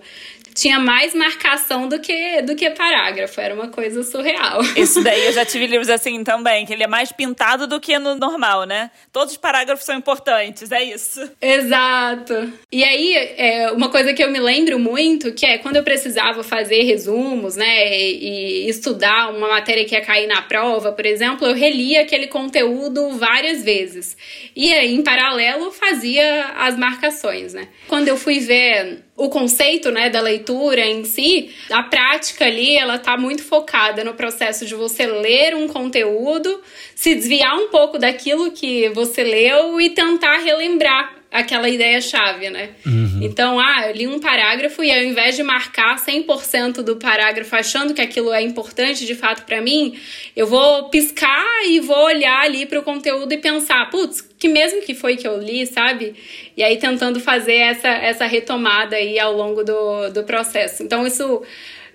tinha 0.58 0.81
mais 0.81 1.14
marcação 1.14 1.88
do 1.88 2.00
que, 2.00 2.43
do 2.43 2.56
que 2.56 2.69
parágrafo. 2.70 3.40
Era 3.40 3.55
uma 3.55 3.69
coisa 3.69 4.02
surreal. 4.02 4.60
Isso 4.76 5.02
daí 5.02 5.26
eu 5.26 5.32
já 5.32 5.44
tive 5.44 5.66
livros 5.66 5.88
assim 5.88 6.25
também, 6.25 6.66
que 6.66 6.72
ele 6.72 6.82
é 6.82 6.88
mais 6.88 7.12
pintado 7.12 7.66
do 7.66 7.78
que 7.78 7.96
no 7.99 8.16
normal, 8.16 8.64
né? 8.64 8.90
Todos 9.12 9.32
os 9.32 9.38
parágrafos 9.38 9.84
são 9.84 9.96
importantes, 9.96 10.72
é 10.72 10.82
isso. 10.82 11.31
Exato. 11.40 12.52
E 12.72 12.82
aí, 12.82 13.14
é, 13.37 13.70
uma 13.70 13.88
coisa 13.88 14.12
que 14.12 14.22
eu 14.22 14.31
me 14.31 14.40
lembro 14.40 14.78
muito, 14.78 15.32
que 15.32 15.46
é 15.46 15.58
quando 15.58 15.76
eu 15.76 15.82
precisava 15.82 16.43
fazer 16.43 16.82
resumos, 16.82 17.56
né, 17.56 17.96
e, 17.96 18.64
e 18.64 18.69
estudar 18.69 19.31
uma 19.31 19.49
matéria 19.49 19.84
que 19.84 19.94
ia 19.94 20.00
cair 20.00 20.26
na 20.26 20.43
prova, 20.43 20.93
por 20.93 21.06
exemplo, 21.06 21.46
eu 21.46 21.55
relia 21.55 22.02
aquele 22.02 22.26
conteúdo 22.26 23.10
várias 23.10 23.62
vezes. 23.62 24.16
E 24.56 24.72
aí, 24.72 24.94
em 24.94 25.03
paralelo, 25.03 25.70
fazia 25.70 26.46
as 26.56 26.77
marcações, 26.77 27.55
né? 27.55 27.69
Quando 27.86 28.08
eu 28.08 28.17
fui 28.17 28.41
ver 28.41 29.05
o 29.19 29.29
conceito, 29.29 29.91
né, 29.91 30.08
da 30.08 30.20
leitura 30.20 30.87
em 30.87 31.05
si, 31.05 31.51
a 31.70 31.82
prática 31.82 32.44
ali, 32.44 32.77
ela 32.77 32.98
tá 32.98 33.17
muito 33.17 33.43
focada 33.43 34.05
no 34.05 34.15
processo 34.15 34.65
de 34.65 34.77
você 34.77 35.06
ler 35.06 35.56
um 35.56 35.67
conteúdo, 35.67 36.63
se 36.94 37.17
desviar 37.17 37.56
um 37.58 37.69
pouco 37.69 37.98
daquilo 37.98 38.53
que 38.53 38.89
você 38.91 39.25
leu 39.25 39.81
e 39.81 39.91
tentar 39.91 40.39
relembrar 40.39 41.18
aquela 41.31 41.69
ideia-chave, 41.69 42.49
né? 42.49 42.70
Uhum. 42.87 43.20
Então, 43.23 43.61
ah, 43.61 43.87
eu 43.87 43.94
li 43.94 44.06
um 44.06 44.19
parágrafo 44.19 44.82
e 44.82 44.91
ao 44.91 45.03
invés 45.03 45.37
de 45.37 45.43
marcar 45.43 45.97
100% 45.97 46.82
do 46.82 46.97
parágrafo 46.97 47.55
achando 47.55 47.93
que 47.93 48.01
aquilo 48.01 48.32
é 48.32 48.41
importante 48.41 49.05
de 49.05 49.15
fato 49.15 49.44
para 49.44 49.61
mim, 49.61 49.99
eu 50.35 50.47
vou 50.47 50.89
piscar 50.89 51.44
e 51.67 51.81
vou 51.81 52.05
olhar 52.05 52.41
ali 52.41 52.65
para 52.65 52.79
o 52.79 52.82
conteúdo 52.82 53.32
e 53.32 53.39
pensar, 53.39 53.91
putz, 53.91 54.27
que 54.39 54.49
mesmo 54.49 54.81
que 54.82 54.94
foi 54.94 55.17
que 55.17 55.29
eu 55.29 55.39
li, 55.39 55.67
sabe? 55.67 56.15
E 56.56 56.63
aí 56.63 56.79
tentando 56.79 57.20
fazer 57.20 57.56
essa, 57.56 57.89
essa 57.89 58.27
retomada 58.27 58.97
aí 58.97 59.19
ao 59.19 59.35
longo 59.35 59.63
do, 59.63 60.08
do 60.11 60.25
processo. 60.25 60.82
Então, 60.82 61.06
isso 61.06 61.43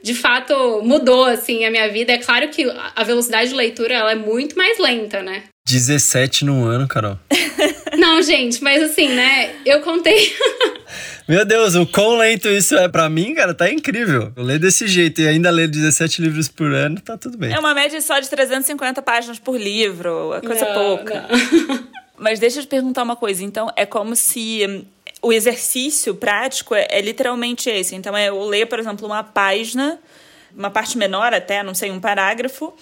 de 0.03 0.13
fato 0.13 0.81
mudou 0.83 1.25
assim 1.25 1.65
a 1.65 1.71
minha 1.71 1.89
vida. 1.89 2.11
É 2.11 2.17
claro 2.17 2.49
que 2.49 2.69
a 2.95 3.03
velocidade 3.03 3.49
de 3.49 3.55
leitura 3.55 3.95
ela 3.95 4.11
é 4.11 4.15
muito 4.15 4.55
mais 4.57 4.77
lenta, 4.77 5.23
né? 5.23 5.43
17 5.65 6.43
no 6.43 6.65
ano, 6.65 6.87
Carol. 6.87 7.17
Não, 8.03 8.21
gente, 8.21 8.61
mas 8.61 8.83
assim, 8.83 9.07
né? 9.07 9.55
Eu 9.65 9.81
contei. 9.81 10.35
Meu 11.25 11.45
Deus, 11.45 11.73
o 11.73 11.85
quão 11.85 12.17
lento 12.17 12.49
isso 12.49 12.75
é 12.75 12.89
para 12.89 13.09
mim, 13.09 13.33
cara, 13.33 13.53
tá 13.53 13.71
incrível. 13.71 14.33
Eu 14.35 14.43
ler 14.43 14.59
desse 14.59 14.89
jeito 14.89 15.21
e 15.21 15.27
ainda 15.27 15.49
ler 15.49 15.69
17 15.69 16.21
livros 16.21 16.49
por 16.49 16.73
ano, 16.73 16.99
tá 16.99 17.17
tudo 17.17 17.37
bem. 17.37 17.53
É 17.53 17.57
uma 17.57 17.73
média 17.73 18.01
só 18.01 18.19
de 18.19 18.29
350 18.29 19.01
páginas 19.01 19.39
por 19.39 19.57
livro, 19.57 20.33
é 20.33 20.41
coisa 20.41 20.65
não, 20.65 20.73
pouca. 20.73 21.25
Não. 21.29 21.87
Mas 22.19 22.39
deixa 22.39 22.59
eu 22.59 22.63
te 22.63 22.67
perguntar 22.67 23.03
uma 23.03 23.15
coisa, 23.15 23.41
então, 23.41 23.71
é 23.73 23.85
como 23.85 24.17
se 24.17 24.85
o 25.21 25.31
exercício 25.31 26.13
prático 26.13 26.75
é, 26.75 26.85
é, 26.89 26.99
literalmente 26.99 27.69
esse. 27.69 27.95
Então, 27.95 28.17
é 28.17 28.27
eu 28.27 28.43
ler, 28.43 28.65
por 28.65 28.79
exemplo, 28.79 29.07
uma 29.07 29.23
página, 29.23 29.97
uma 30.53 30.69
parte 30.69 30.97
menor 30.97 31.33
até, 31.33 31.63
não 31.63 31.73
sei, 31.73 31.89
um 31.89 32.01
parágrafo. 32.01 32.73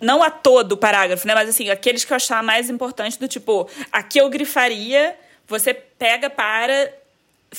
Não 0.00 0.22
a 0.22 0.30
todo 0.30 0.72
o 0.72 0.76
parágrafo, 0.76 1.26
né? 1.26 1.34
Mas 1.34 1.48
assim, 1.48 1.70
aqueles 1.70 2.04
que 2.04 2.12
eu 2.12 2.16
achar 2.16 2.42
mais 2.42 2.70
importante 2.70 3.18
do 3.18 3.26
tipo, 3.26 3.68
aqui 3.90 4.18
eu 4.18 4.28
grifaria, 4.28 5.16
você 5.46 5.74
pega 5.74 6.30
para 6.30 6.92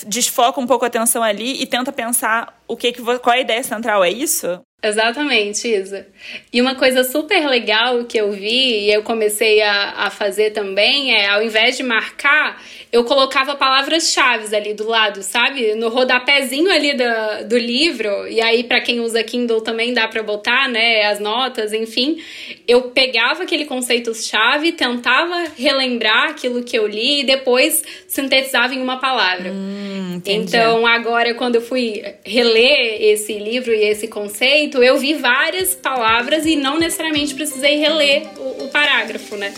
desfoca 0.05 0.60
um 0.60 0.67
pouco 0.67 0.86
a 0.86 0.88
atenção 0.88 1.24
ali 1.24 1.62
e 1.62 1.65
tenta 1.65 1.91
pensar 1.91 2.62
o 2.67 2.77
que, 2.77 2.91
que 2.91 3.01
qual 3.01 3.34
é 3.34 3.39
a 3.39 3.41
ideia 3.41 3.63
central, 3.63 4.03
é 4.03 4.10
isso? 4.12 4.62
Exatamente, 4.81 5.67
Isa. 5.67 6.07
E 6.53 6.62
uma 6.62 6.74
coisa 6.74 7.03
super 7.03 7.45
legal 7.48 8.05
que 8.05 8.17
eu 8.17 8.31
vi 8.31 8.86
e 8.86 8.93
eu 8.93 9.03
comecei 9.03 9.62
a, 9.62 10.05
a 10.05 10.09
fazer 10.09 10.51
também 10.51 11.13
é, 11.13 11.27
ao 11.27 11.43
invés 11.43 11.75
de 11.75 11.83
marcar, 11.83 12.62
eu 12.91 13.03
colocava 13.03 13.55
palavras-chave 13.55 14.55
ali 14.55 14.74
do 14.74 14.88
lado, 14.88 15.21
sabe? 15.21 15.75
No 15.75 15.89
rodapézinho 15.89 16.71
ali 16.71 16.93
do, 16.93 17.48
do 17.48 17.57
livro, 17.57 18.25
e 18.27 18.39
aí 18.39 18.63
para 18.63 18.79
quem 18.79 19.01
usa 19.01 19.21
Kindle 19.21 19.62
também 19.62 19.93
dá 19.93 20.07
para 20.07 20.24
botar, 20.24 20.69
né, 20.69 21.03
as 21.07 21.19
notas, 21.19 21.74
enfim. 21.74 22.17
Eu 22.65 22.83
pegava 22.83 23.43
aquele 23.43 23.65
conceito-chave, 23.65 24.71
tentava 24.71 25.51
relembrar 25.57 26.29
aquilo 26.29 26.63
que 26.63 26.77
eu 26.77 26.88
li 26.88 27.19
e 27.19 27.24
depois 27.25 27.83
sintetizava 28.07 28.74
em 28.74 28.81
uma 28.81 28.98
palavra. 28.98 29.51
Hum, 29.51 30.21
então, 30.25 30.88
agora, 30.88 31.33
quando 31.33 31.55
eu 31.55 31.62
fui 31.62 32.01
reler 32.24 33.01
esse 33.01 33.38
livro 33.38 33.74
e 33.74 33.83
esse 33.83 34.07
conceito, 34.07 34.68
eu 34.77 34.97
vi 34.97 35.15
várias 35.15 35.75
palavras 35.75 36.45
e 36.45 36.55
não 36.55 36.77
necessariamente 36.77 37.33
precisei 37.33 37.77
reler 37.77 38.27
o, 38.38 38.65
o 38.65 38.69
parágrafo, 38.69 39.35
né? 39.35 39.53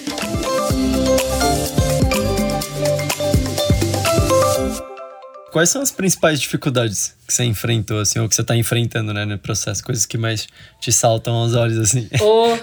Quais 5.52 5.70
são 5.70 5.82
as 5.82 5.92
principais 5.92 6.40
dificuldades 6.40 7.14
que 7.28 7.34
você 7.34 7.44
enfrentou, 7.44 8.00
assim, 8.00 8.20
ou 8.20 8.30
que 8.30 8.34
você 8.34 8.42
está 8.42 8.56
enfrentando, 8.56 9.14
né, 9.14 9.26
no 9.26 9.38
processo? 9.38 9.84
Coisas 9.84 10.06
que 10.06 10.18
mais 10.18 10.48
te 10.80 10.92
saltam 10.94 11.34
aos 11.34 11.54
olhos, 11.54 11.78
assim? 11.78 12.08
Oh. 12.22 12.58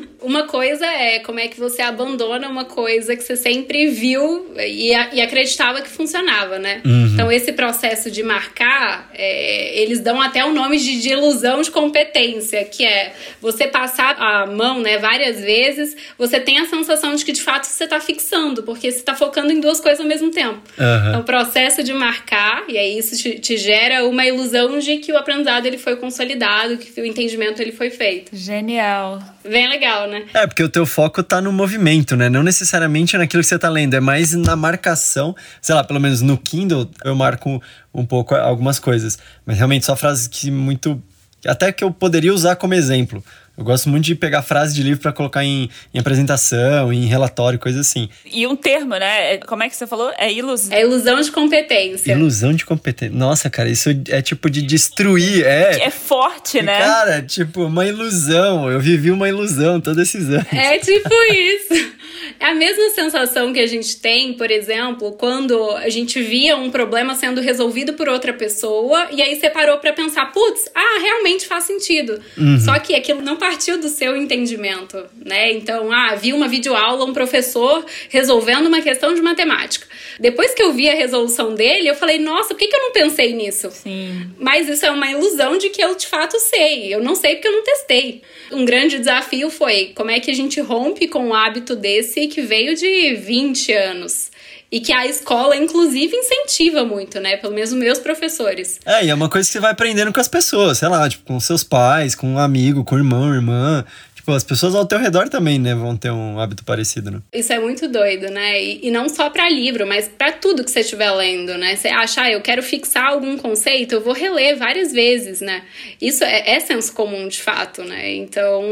uma 0.24 0.44
coisa 0.44 0.86
é 0.86 1.18
como 1.18 1.38
é 1.38 1.48
que 1.48 1.60
você 1.60 1.82
abandona 1.82 2.48
uma 2.48 2.64
coisa 2.64 3.14
que 3.14 3.22
você 3.22 3.36
sempre 3.36 3.88
viu 3.88 4.54
e, 4.58 4.88
e 4.88 5.20
acreditava 5.20 5.82
que 5.82 5.88
funcionava, 5.88 6.58
né? 6.58 6.80
Uhum. 6.84 7.10
Então, 7.12 7.30
esse 7.30 7.52
processo 7.52 8.10
de 8.10 8.22
marcar, 8.22 9.10
é, 9.14 9.78
eles 9.80 10.00
dão 10.00 10.20
até 10.20 10.44
o 10.44 10.52
nome 10.52 10.78
de, 10.78 11.00
de, 11.00 11.10
ilusão 11.10 11.60
de 11.60 11.70
competência, 11.70 12.64
que 12.64 12.84
é 12.84 13.12
você 13.40 13.66
passar 13.66 14.16
a 14.18 14.46
mão 14.46 14.80
né, 14.80 14.98
várias 14.98 15.40
vezes, 15.40 15.94
você 16.16 16.40
tem 16.40 16.58
a 16.58 16.66
sensação 16.66 17.14
de 17.14 17.24
que 17.24 17.32
de 17.32 17.42
fato 17.42 17.64
você 17.64 17.84
está 17.84 18.00
fixando, 18.00 18.62
porque 18.62 18.90
você 18.90 18.98
está 18.98 19.14
focando 19.14 19.52
em 19.52 19.60
duas 19.60 19.80
coisas 19.80 20.00
ao 20.00 20.06
mesmo 20.06 20.30
tempo. 20.30 20.60
Uhum. 20.78 21.08
Então, 21.08 21.20
o 21.20 21.24
processo 21.24 21.82
de 21.82 21.92
marcar, 21.92 22.64
e 22.68 22.78
aí 22.78 22.98
isso 22.98 23.16
te, 23.16 23.38
te 23.38 23.56
gera 23.56 24.06
uma 24.06 24.24
ilusão 24.24 24.78
de 24.78 24.96
que 24.96 25.12
o 25.12 25.18
aprendizado 25.18 25.66
ele 25.66 25.78
foi 25.78 25.96
consolidado, 25.96 26.78
que 26.78 26.98
o 27.00 27.04
entendimento 27.04 27.60
ele 27.60 27.72
foi 27.72 27.90
feito. 27.90 28.30
Genial. 28.32 29.22
Bem 29.44 29.68
legal, 29.68 30.08
né? 30.08 30.13
É, 30.32 30.46
porque 30.46 30.62
o 30.62 30.68
teu 30.68 30.86
foco 30.86 31.22
tá 31.22 31.40
no 31.40 31.52
movimento, 31.52 32.16
né? 32.16 32.28
Não 32.28 32.42
necessariamente 32.42 33.16
naquilo 33.16 33.42
que 33.42 33.48
você 33.48 33.58
tá 33.58 33.68
lendo, 33.68 33.94
é 33.94 34.00
mais 34.00 34.32
na 34.32 34.56
marcação. 34.56 35.34
Sei 35.60 35.74
lá, 35.74 35.82
pelo 35.82 36.00
menos 36.00 36.20
no 36.20 36.36
Kindle 36.38 36.90
eu 37.04 37.14
marco 37.14 37.62
um 37.92 38.04
pouco 38.04 38.34
algumas 38.34 38.78
coisas. 38.78 39.18
Mas 39.44 39.56
realmente 39.56 39.86
só 39.86 39.96
frases 39.96 40.26
que 40.26 40.50
muito. 40.50 41.02
Até 41.46 41.70
que 41.72 41.84
eu 41.84 41.90
poderia 41.90 42.32
usar 42.32 42.56
como 42.56 42.74
exemplo. 42.74 43.22
Eu 43.56 43.62
gosto 43.62 43.88
muito 43.88 44.04
de 44.04 44.16
pegar 44.16 44.42
frases 44.42 44.74
de 44.74 44.82
livro 44.82 45.00
para 45.00 45.12
colocar 45.12 45.44
em, 45.44 45.70
em, 45.92 45.98
apresentação, 45.98 46.92
em 46.92 47.06
relatório, 47.06 47.56
coisa 47.56 47.80
assim. 47.80 48.08
E 48.24 48.46
um 48.48 48.56
termo, 48.56 48.96
né? 48.96 49.34
É, 49.34 49.38
como 49.38 49.62
é 49.62 49.68
que 49.68 49.76
você 49.76 49.86
falou? 49.86 50.10
É 50.18 50.32
ilusão. 50.32 50.76
É 50.76 50.82
ilusão 50.82 51.20
de 51.20 51.30
competência. 51.30 52.12
Ilusão 52.12 52.52
de 52.52 52.64
competência. 52.64 53.16
Nossa, 53.16 53.48
cara, 53.48 53.68
isso 53.68 53.90
é 54.08 54.20
tipo 54.20 54.50
de 54.50 54.60
destruir. 54.60 55.44
É, 55.46 55.84
é 55.84 55.90
forte, 55.90 56.60
né? 56.62 56.78
Cara, 56.78 57.22
tipo, 57.22 57.62
uma 57.62 57.86
ilusão. 57.86 58.68
Eu 58.68 58.80
vivi 58.80 59.12
uma 59.12 59.28
ilusão 59.28 59.80
todos 59.80 60.02
esses 60.02 60.28
anos. 60.28 60.46
É 60.52 60.78
tipo 60.78 61.14
isso. 61.32 61.94
É 62.40 62.46
a 62.46 62.54
mesma 62.54 62.90
sensação 62.90 63.52
que 63.52 63.60
a 63.60 63.66
gente 63.66 63.96
tem, 63.96 64.32
por 64.34 64.50
exemplo, 64.50 65.12
quando 65.12 65.70
a 65.72 65.88
gente 65.88 66.20
via 66.20 66.56
um 66.56 66.70
problema 66.70 67.14
sendo 67.14 67.40
resolvido 67.40 67.94
por 67.94 68.08
outra 68.08 68.32
pessoa 68.32 69.08
e 69.12 69.22
aí 69.22 69.38
você 69.38 69.48
parou 69.50 69.78
para 69.78 69.92
pensar, 69.92 70.26
putz, 70.32 70.68
ah, 70.74 70.98
realmente 71.00 71.46
faz 71.46 71.64
sentido. 71.64 72.20
Uhum. 72.36 72.58
Só 72.58 72.78
que 72.78 72.94
aquilo 72.94 73.22
não 73.22 73.36
partiu 73.44 73.78
do 73.78 73.90
seu 73.90 74.16
entendimento, 74.16 75.04
né? 75.22 75.52
Então, 75.52 75.92
ah, 75.92 76.14
vi 76.14 76.32
uma 76.32 76.48
videoaula, 76.48 77.04
um 77.04 77.12
professor 77.12 77.84
resolvendo 78.08 78.68
uma 78.68 78.80
questão 78.80 79.14
de 79.14 79.20
matemática. 79.20 79.86
Depois 80.18 80.54
que 80.54 80.62
eu 80.62 80.72
vi 80.72 80.88
a 80.88 80.94
resolução 80.94 81.54
dele, 81.54 81.86
eu 81.86 81.94
falei, 81.94 82.18
nossa, 82.18 82.54
por 82.54 82.56
que, 82.56 82.68
que 82.68 82.74
eu 82.74 82.80
não 82.80 82.92
pensei 82.92 83.34
nisso? 83.34 83.70
Sim. 83.70 84.30
Mas 84.38 84.66
isso 84.66 84.86
é 84.86 84.90
uma 84.90 85.10
ilusão 85.10 85.58
de 85.58 85.68
que 85.68 85.84
eu 85.84 85.94
de 85.94 86.06
fato 86.06 86.38
sei. 86.40 86.94
Eu 86.94 87.02
não 87.02 87.14
sei 87.14 87.34
porque 87.34 87.48
eu 87.48 87.52
não 87.52 87.62
testei. 87.62 88.22
Um 88.50 88.64
grande 88.64 88.98
desafio 88.98 89.50
foi 89.50 89.92
como 89.94 90.10
é 90.10 90.18
que 90.20 90.30
a 90.30 90.34
gente 90.34 90.58
rompe 90.62 91.06
com 91.06 91.28
um 91.28 91.34
hábito 91.34 91.76
desse 91.76 92.26
que 92.28 92.40
veio 92.40 92.74
de 92.74 93.14
20 93.14 93.72
anos 93.72 94.30
e 94.70 94.80
que 94.80 94.92
a 94.92 95.06
escola, 95.06 95.56
inclusive, 95.56 96.14
incentiva 96.14 96.84
muito, 96.84 97.20
né? 97.20 97.36
Pelo 97.36 97.54
menos 97.54 97.72
os 97.72 97.78
meus 97.78 97.98
professores. 97.98 98.80
É, 98.84 99.04
e 99.04 99.10
é 99.10 99.14
uma 99.14 99.28
coisa 99.28 99.46
que 99.46 99.52
você 99.52 99.60
vai 99.60 99.72
aprendendo 99.72 100.12
com 100.12 100.20
as 100.20 100.28
pessoas, 100.28 100.78
sei 100.78 100.88
lá, 100.88 101.08
tipo, 101.08 101.24
com 101.24 101.38
seus 101.38 101.62
pais, 101.62 102.14
com 102.14 102.28
um 102.28 102.38
amigo, 102.38 102.84
com 102.84 102.96
irmão, 102.96 103.32
irmã. 103.32 103.84
Tipo, 104.24 104.32
as 104.32 104.42
pessoas 104.42 104.74
ao 104.74 104.86
teu 104.86 104.98
redor 104.98 105.28
também, 105.28 105.58
né, 105.58 105.74
vão 105.74 105.94
ter 105.98 106.10
um 106.10 106.40
hábito 106.40 106.64
parecido, 106.64 107.10
né? 107.10 107.20
Isso 107.30 107.52
é 107.52 107.58
muito 107.58 107.86
doido, 107.86 108.30
né? 108.30 108.58
E, 108.58 108.80
e 108.84 108.90
não 108.90 109.06
só 109.06 109.28
para 109.28 109.50
livro, 109.50 109.86
mas 109.86 110.08
para 110.08 110.32
tudo 110.32 110.64
que 110.64 110.70
você 110.70 110.80
estiver 110.80 111.10
lendo, 111.10 111.58
né? 111.58 111.76
Você 111.76 111.88
acha, 111.88 112.22
ah, 112.22 112.32
eu 112.32 112.40
quero 112.40 112.62
fixar 112.62 113.08
algum 113.08 113.36
conceito, 113.36 113.96
eu 113.96 114.00
vou 114.00 114.14
reler 114.14 114.56
várias 114.56 114.94
vezes, 114.94 115.42
né? 115.42 115.62
Isso 116.00 116.24
é, 116.24 116.54
é 116.54 116.60
senso 116.60 116.94
comum, 116.94 117.28
de 117.28 117.42
fato, 117.42 117.84
né? 117.84 118.14
Então, 118.14 118.64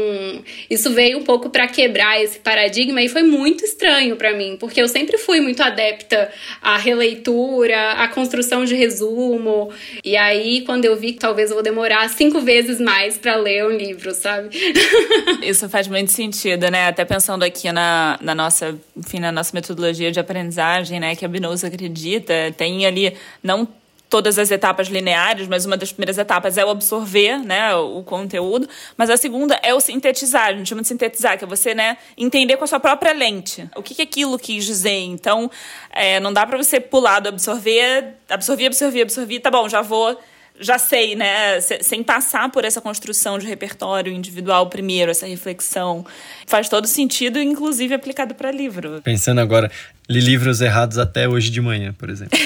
isso 0.67 0.89
veio 0.89 1.19
um 1.19 1.23
pouco 1.23 1.51
para 1.51 1.67
quebrar 1.67 2.19
esse 2.19 2.39
paradigma 2.39 3.03
e 3.03 3.07
foi 3.07 3.21
muito 3.21 3.63
estranho 3.63 4.15
para 4.15 4.35
mim, 4.35 4.57
porque 4.59 4.81
eu 4.81 4.87
sempre 4.87 5.19
fui 5.19 5.39
muito 5.39 5.61
adepta 5.61 6.31
à 6.63 6.79
releitura, 6.79 7.91
à 7.91 8.07
construção 8.07 8.65
de 8.65 8.73
resumo. 8.73 9.69
E 10.03 10.17
aí, 10.17 10.61
quando 10.61 10.85
eu 10.85 10.95
vi 10.95 11.13
que 11.13 11.19
talvez 11.19 11.51
eu 11.51 11.57
vou 11.57 11.63
demorar 11.63 12.09
cinco 12.09 12.41
vezes 12.41 12.81
mais 12.81 13.19
para 13.19 13.35
ler 13.35 13.67
um 13.67 13.77
livro, 13.77 14.15
sabe? 14.15 14.49
Isso 15.43 15.69
faz 15.69 15.87
muito 15.87 16.11
sentido, 16.11 16.69
né? 16.69 16.87
Até 16.87 17.05
pensando 17.05 17.43
aqui 17.43 17.71
na, 17.71 18.17
na 18.21 18.33
nossa, 18.33 18.77
enfim, 18.95 19.19
na 19.19 19.31
nossa 19.31 19.51
metodologia 19.53 20.11
de 20.11 20.19
aprendizagem, 20.19 20.99
né? 20.99 21.15
Que 21.15 21.25
a 21.25 21.27
Binous 21.27 21.63
acredita, 21.63 22.33
tem 22.57 22.85
ali 22.85 23.15
não 23.41 23.67
todas 24.13 24.37
as 24.37 24.51
etapas 24.51 24.89
lineares, 24.89 25.47
mas 25.47 25.65
uma 25.65 25.75
das 25.75 25.91
primeiras 25.91 26.19
etapas 26.19 26.55
é 26.55 26.63
o 26.63 26.69
absorver, 26.69 27.39
né, 27.39 27.75
o 27.75 28.03
conteúdo, 28.03 28.69
mas 28.95 29.09
a 29.09 29.17
segunda 29.17 29.59
é 29.63 29.73
o 29.73 29.79
sintetizar, 29.79 30.49
a 30.49 30.53
gente 30.53 30.69
chama 30.69 30.83
de 30.83 30.87
sintetizar, 30.87 31.35
que 31.35 31.43
é 31.43 31.47
você, 31.47 31.73
né, 31.73 31.97
entender 32.15 32.55
com 32.55 32.63
a 32.63 32.67
sua 32.67 32.79
própria 32.79 33.11
lente 33.11 33.67
o 33.75 33.81
que, 33.81 33.95
que 33.95 34.03
aquilo 34.03 34.37
quis 34.37 34.65
dizer. 34.65 34.99
Então, 34.99 35.49
é, 35.89 36.19
não 36.19 36.31
dá 36.31 36.45
para 36.45 36.59
você 36.59 36.79
pular 36.79 37.21
do 37.21 37.29
absorver, 37.29 38.13
absorver, 38.29 38.67
absorver, 38.67 39.01
absorver, 39.01 39.39
tá 39.39 39.49
bom, 39.49 39.67
já 39.67 39.81
vou 39.81 40.15
já 40.59 40.77
sei, 40.77 41.15
né? 41.15 41.59
Sem 41.61 42.03
passar 42.03 42.49
por 42.51 42.63
essa 42.65 42.79
construção 42.79 43.37
de 43.37 43.47
repertório 43.47 44.11
individual 44.13 44.69
primeiro, 44.69 45.11
essa 45.11 45.25
reflexão. 45.25 46.05
Faz 46.45 46.69
todo 46.69 46.87
sentido, 46.87 47.41
inclusive 47.41 47.93
aplicado 47.93 48.35
para 48.35 48.51
livro. 48.51 49.01
Pensando 49.03 49.41
agora, 49.41 49.71
li 50.09 50.19
livros 50.19 50.61
errados 50.61 50.97
até 50.97 51.27
hoje 51.27 51.49
de 51.49 51.59
manhã, 51.59 51.93
por 51.97 52.09
exemplo. 52.09 52.37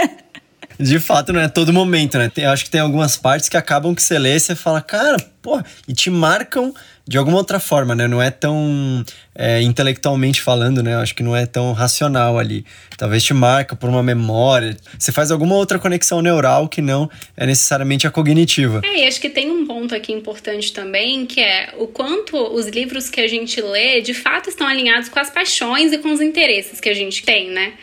de 0.78 0.98
fato, 0.98 1.32
não 1.32 1.40
é 1.40 1.48
todo 1.48 1.72
momento, 1.72 2.18
né? 2.18 2.28
Tem, 2.28 2.46
acho 2.46 2.64
que 2.64 2.70
tem 2.70 2.80
algumas 2.80 3.16
partes 3.16 3.48
que 3.48 3.56
acabam 3.56 3.94
que 3.94 4.02
você 4.02 4.18
lê 4.18 4.36
e 4.36 4.40
você 4.40 4.54
fala, 4.54 4.80
cara, 4.80 5.16
porra, 5.42 5.64
e 5.86 5.92
te 5.92 6.10
marcam 6.10 6.74
de 7.08 7.16
alguma 7.16 7.36
outra 7.36 7.60
forma, 7.60 7.94
né? 7.94 8.08
Não 8.08 8.20
é 8.20 8.30
tão 8.30 9.04
é, 9.34 9.62
intelectualmente 9.62 10.40
falando, 10.40 10.82
né? 10.82 10.96
Acho 10.96 11.14
que 11.14 11.22
não 11.22 11.36
é 11.36 11.46
tão 11.46 11.72
racional 11.72 12.36
ali. 12.36 12.64
Talvez 12.96 13.22
te 13.22 13.32
marca 13.32 13.76
por 13.76 13.88
uma 13.88 14.02
memória. 14.02 14.76
Você 14.98 15.12
faz 15.12 15.30
alguma 15.30 15.54
outra 15.54 15.78
conexão 15.78 16.20
neural 16.20 16.68
que 16.68 16.82
não 16.82 17.08
é 17.36 17.46
necessariamente 17.46 18.06
a 18.06 18.10
cognitiva. 18.10 18.80
É, 18.84 19.04
e 19.04 19.06
acho 19.06 19.20
que 19.20 19.30
tem 19.30 19.50
um 19.50 19.64
ponto 19.66 19.94
aqui 19.94 20.12
importante 20.12 20.72
também, 20.72 21.26
que 21.26 21.40
é 21.40 21.72
o 21.78 21.86
quanto 21.86 22.36
os 22.36 22.66
livros 22.66 23.08
que 23.08 23.20
a 23.20 23.28
gente 23.28 23.60
lê 23.60 24.00
de 24.00 24.12
fato 24.12 24.48
estão 24.48 24.66
alinhados 24.66 25.08
com 25.08 25.20
as 25.20 25.30
paixões 25.30 25.92
e 25.92 25.98
com 25.98 26.12
os 26.12 26.20
interesses 26.20 26.80
que 26.80 26.88
a 26.88 26.94
gente 26.94 27.22
tem, 27.22 27.50
né? 27.50 27.74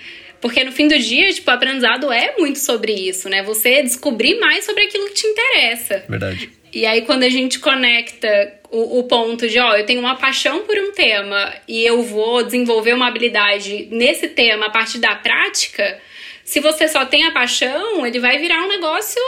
Porque 0.42 0.62
no 0.66 0.74
fim 0.74 0.90
do 0.90 1.00
dia, 1.00 1.32
tipo, 1.32 1.50
o 1.50 1.54
aprendizado 1.54 2.12
é 2.12 2.36
muito 2.38 2.60
sobre 2.60 2.92
isso, 2.92 3.30
né? 3.30 3.42
Você 3.44 3.82
descobrir 3.82 4.38
mais 4.42 4.66
sobre 4.66 4.84
aquilo 4.84 5.08
que 5.08 5.14
te 5.14 5.28
interessa. 5.28 6.04
Verdade. 6.10 6.50
E 6.74 6.86
aí, 6.86 7.04
quando 7.04 7.24
a 7.24 7.30
gente 7.30 7.60
conecta 7.60 8.28
o, 8.74 9.00
o, 9.00 9.04
ponto 9.04 9.48
de, 9.48 9.60
ó, 9.60 9.76
eu 9.76 9.86
tenho 9.86 10.00
uma 10.00 10.16
paixão 10.16 10.64
por 10.64 10.76
um 10.78 10.92
tema 10.92 11.54
e 11.68 11.86
eu 11.86 12.02
vou 12.02 12.44
desenvolver 12.44 12.94
uma 12.94 13.08
habilidade 13.08 13.88
nesse 13.92 14.28
tema 14.30 14.66
a 14.66 14.70
partir 14.72 14.98
da 14.98 15.16
prática, 15.16 16.02
se 16.44 16.60
você 16.60 16.90
só 16.90 17.06
tem 17.06 17.24
a 17.24 17.32
paixão, 17.32 18.06
ele 18.06 18.20
vai 18.20 18.38
virar 18.38 18.64
um 18.64 18.68
negócio 18.68 19.22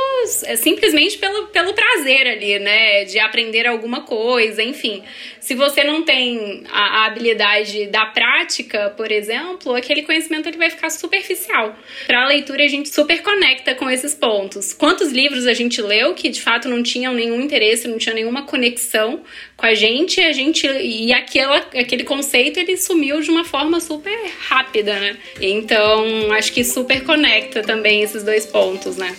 é, 0.45 0.55
simplesmente 0.57 1.17
pelo, 1.17 1.47
pelo 1.47 1.73
prazer 1.73 2.27
ali, 2.27 2.59
né? 2.59 3.05
De 3.05 3.17
aprender 3.19 3.65
alguma 3.65 4.01
coisa, 4.01 4.61
enfim. 4.61 5.01
Se 5.45 5.53
você 5.53 5.83
não 5.83 6.01
tem 6.01 6.63
a, 6.71 7.03
a 7.03 7.05
habilidade 7.05 7.85
da 7.85 8.07
prática, 8.07 8.91
por 8.97 9.11
exemplo, 9.11 9.75
aquele 9.75 10.01
conhecimento 10.01 10.49
ele 10.49 10.57
vai 10.57 10.71
ficar 10.71 10.89
superficial. 10.89 11.75
Para 12.07 12.23
a 12.23 12.27
leitura, 12.27 12.63
a 12.63 12.67
gente 12.67 12.89
super 12.89 13.21
conecta 13.21 13.75
com 13.75 13.87
esses 13.87 14.15
pontos. 14.15 14.73
Quantos 14.73 15.11
livros 15.11 15.45
a 15.45 15.53
gente 15.53 15.79
leu 15.83 16.15
que 16.15 16.29
de 16.29 16.41
fato 16.41 16.67
não 16.67 16.81
tinham 16.81 17.13
nenhum 17.13 17.39
interesse, 17.39 17.87
não 17.87 17.99
tinha 17.99 18.15
nenhuma 18.15 18.41
conexão 18.41 19.21
com 19.55 19.67
a 19.67 19.75
gente, 19.75 20.19
a 20.19 20.31
gente 20.31 20.65
e 20.65 21.13
aquela, 21.13 21.57
aquele 21.57 22.03
conceito 22.03 22.59
ele 22.59 22.75
sumiu 22.75 23.21
de 23.21 23.29
uma 23.29 23.45
forma 23.45 23.79
super 23.79 24.17
rápida, 24.49 24.99
né? 24.99 25.15
Então, 25.39 26.31
acho 26.31 26.51
que 26.51 26.63
super 26.63 27.03
conecta 27.03 27.61
também 27.61 28.01
esses 28.01 28.23
dois 28.23 28.47
pontos, 28.47 28.97
né? 28.97 29.15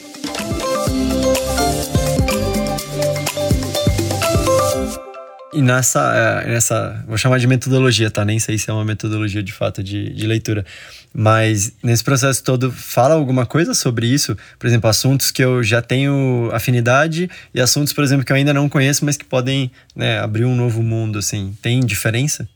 E 5.56 5.62
nessa, 5.62 6.44
é, 6.44 6.50
nessa, 6.50 7.02
vou 7.08 7.16
chamar 7.16 7.38
de 7.38 7.46
metodologia, 7.46 8.10
tá? 8.10 8.26
Nem 8.26 8.38
sei 8.38 8.58
se 8.58 8.68
é 8.68 8.72
uma 8.74 8.84
metodologia 8.84 9.42
de 9.42 9.54
fato 9.54 9.82
de, 9.82 10.12
de 10.12 10.26
leitura. 10.26 10.66
Mas 11.14 11.72
nesse 11.82 12.04
processo 12.04 12.44
todo, 12.44 12.70
fala 12.70 13.14
alguma 13.14 13.46
coisa 13.46 13.72
sobre 13.72 14.06
isso? 14.06 14.36
Por 14.58 14.66
exemplo, 14.66 14.90
assuntos 14.90 15.30
que 15.30 15.42
eu 15.42 15.62
já 15.62 15.80
tenho 15.80 16.50
afinidade 16.52 17.30
e 17.54 17.60
assuntos, 17.60 17.94
por 17.94 18.04
exemplo, 18.04 18.22
que 18.22 18.30
eu 18.30 18.36
ainda 18.36 18.52
não 18.52 18.68
conheço, 18.68 19.02
mas 19.02 19.16
que 19.16 19.24
podem 19.24 19.70
né, 19.94 20.18
abrir 20.18 20.44
um 20.44 20.54
novo 20.54 20.82
mundo, 20.82 21.18
assim. 21.18 21.56
Tem 21.62 21.80
diferença? 21.80 22.46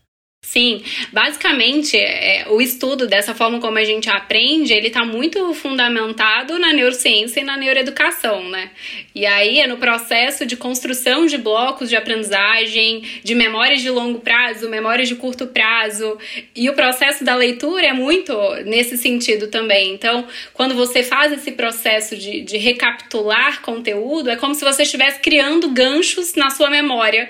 Sim, 0.43 0.83
basicamente 1.13 1.95
é, 1.95 2.47
o 2.49 2.59
estudo 2.59 3.07
dessa 3.07 3.35
forma 3.35 3.59
como 3.59 3.77
a 3.77 3.83
gente 3.83 4.09
aprende, 4.09 4.73
ele 4.73 4.87
está 4.87 5.05
muito 5.05 5.53
fundamentado 5.53 6.57
na 6.57 6.73
neurociência 6.73 7.41
e 7.41 7.43
na 7.43 7.55
neuroeducação, 7.55 8.49
né? 8.49 8.71
E 9.13 9.23
aí 9.23 9.59
é 9.59 9.67
no 9.67 9.77
processo 9.77 10.43
de 10.43 10.57
construção 10.57 11.27
de 11.27 11.37
blocos 11.37 11.89
de 11.89 11.95
aprendizagem, 11.95 13.03
de 13.23 13.35
memórias 13.35 13.81
de 13.81 13.91
longo 13.91 14.19
prazo, 14.19 14.67
memórias 14.67 15.07
de 15.07 15.15
curto 15.15 15.45
prazo, 15.45 16.17
e 16.55 16.69
o 16.69 16.73
processo 16.73 17.23
da 17.23 17.35
leitura 17.35 17.85
é 17.85 17.93
muito 17.93 18.33
nesse 18.65 18.97
sentido 18.97 19.47
também. 19.47 19.93
Então, 19.93 20.27
quando 20.53 20.73
você 20.73 21.03
faz 21.03 21.31
esse 21.31 21.51
processo 21.51 22.17
de, 22.17 22.41
de 22.41 22.57
recapitular 22.57 23.61
conteúdo, 23.61 24.31
é 24.31 24.35
como 24.35 24.55
se 24.55 24.65
você 24.65 24.83
estivesse 24.83 25.19
criando 25.19 25.69
ganchos 25.69 26.33
na 26.33 26.49
sua 26.49 26.69
memória 26.69 27.29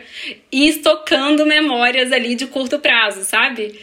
e 0.49 0.69
estocando 0.69 1.45
memórias 1.45 2.13
ali 2.13 2.35
de 2.35 2.47
curto 2.47 2.79
prazo 2.79 3.00
prazo, 3.01 3.23
sabe? 3.23 3.79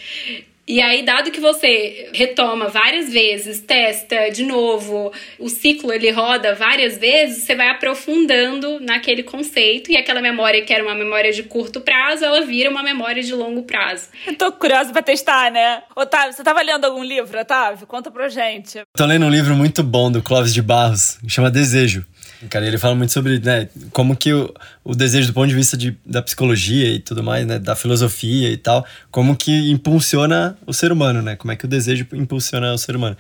E 0.67 0.83
aí, 0.83 1.03
dado 1.03 1.31
que 1.31 1.41
você 1.41 2.11
retoma 2.13 2.69
várias 2.69 3.11
vezes, 3.11 3.59
testa 3.59 4.29
de 4.29 4.45
novo, 4.45 5.11
o 5.39 5.49
ciclo 5.49 5.91
ele 5.91 6.11
roda 6.11 6.55
várias 6.55 6.99
vezes, 6.99 7.45
você 7.45 7.55
vai 7.55 7.71
aprofundando 7.71 8.79
naquele 8.79 9.23
conceito 9.23 9.91
e 9.91 9.97
aquela 9.97 10.21
memória 10.21 10.63
que 10.63 10.71
era 10.71 10.85
uma 10.85 10.95
memória 10.95 11.33
de 11.33 11.43
curto 11.43 11.81
prazo, 11.81 12.23
ela 12.23 12.43
vira 12.43 12.69
uma 12.69 12.83
memória 12.83 13.23
de 13.23 13.33
longo 13.33 13.63
prazo. 13.63 14.09
Eu 14.27 14.37
tô 14.37 14.53
curiosa 14.53 14.93
pra 14.93 15.01
testar, 15.01 15.51
né? 15.51 15.83
Otávio, 15.97 16.35
você 16.35 16.45
tava 16.45 16.61
lendo 16.61 16.85
algum 16.85 17.03
livro, 17.03 17.41
Otávio? 17.41 17.87
Conta 17.87 18.11
pra 18.11 18.29
gente. 18.29 18.83
Tô 18.95 19.07
lendo 19.07 19.25
um 19.25 19.31
livro 19.31 19.55
muito 19.55 19.83
bom 19.83 20.13
do 20.13 20.21
Clóvis 20.21 20.53
de 20.53 20.61
Barros, 20.61 21.17
que 21.23 21.31
chama 21.31 21.51
Desejo. 21.51 22.05
Cara, 22.49 22.67
ele 22.67 22.79
fala 22.79 22.95
muito 22.95 23.13
sobre 23.13 23.41
né, 23.41 23.69
como 23.91 24.17
que 24.17 24.33
o, 24.33 24.55
o 24.85 24.95
desejo 24.95 25.27
do 25.27 25.35
ponto 25.35 25.49
de 25.49 25.55
vista 25.55 25.77
de, 25.77 25.97
da 26.07 26.23
psicologia 26.23 26.89
e 26.89 27.01
tudo 27.01 27.23
mais, 27.23 27.45
né, 27.45 27.59
da 27.59 27.75
filosofia 27.75 28.51
e 28.51 28.57
tal, 28.57 28.87
como 29.11 29.37
que 29.37 29.71
impulsiona 29.71 30.57
o 30.65 30.73
ser 30.73 30.93
humano, 30.93 31.21
né? 31.21 31.35
Como 31.35 31.51
é 31.51 31.57
que 31.57 31.65
o 31.65 31.69
desejo 31.69 32.07
impulsiona 32.13 32.73
o 32.73 32.79
ser 32.79 32.95
humano 32.95 33.17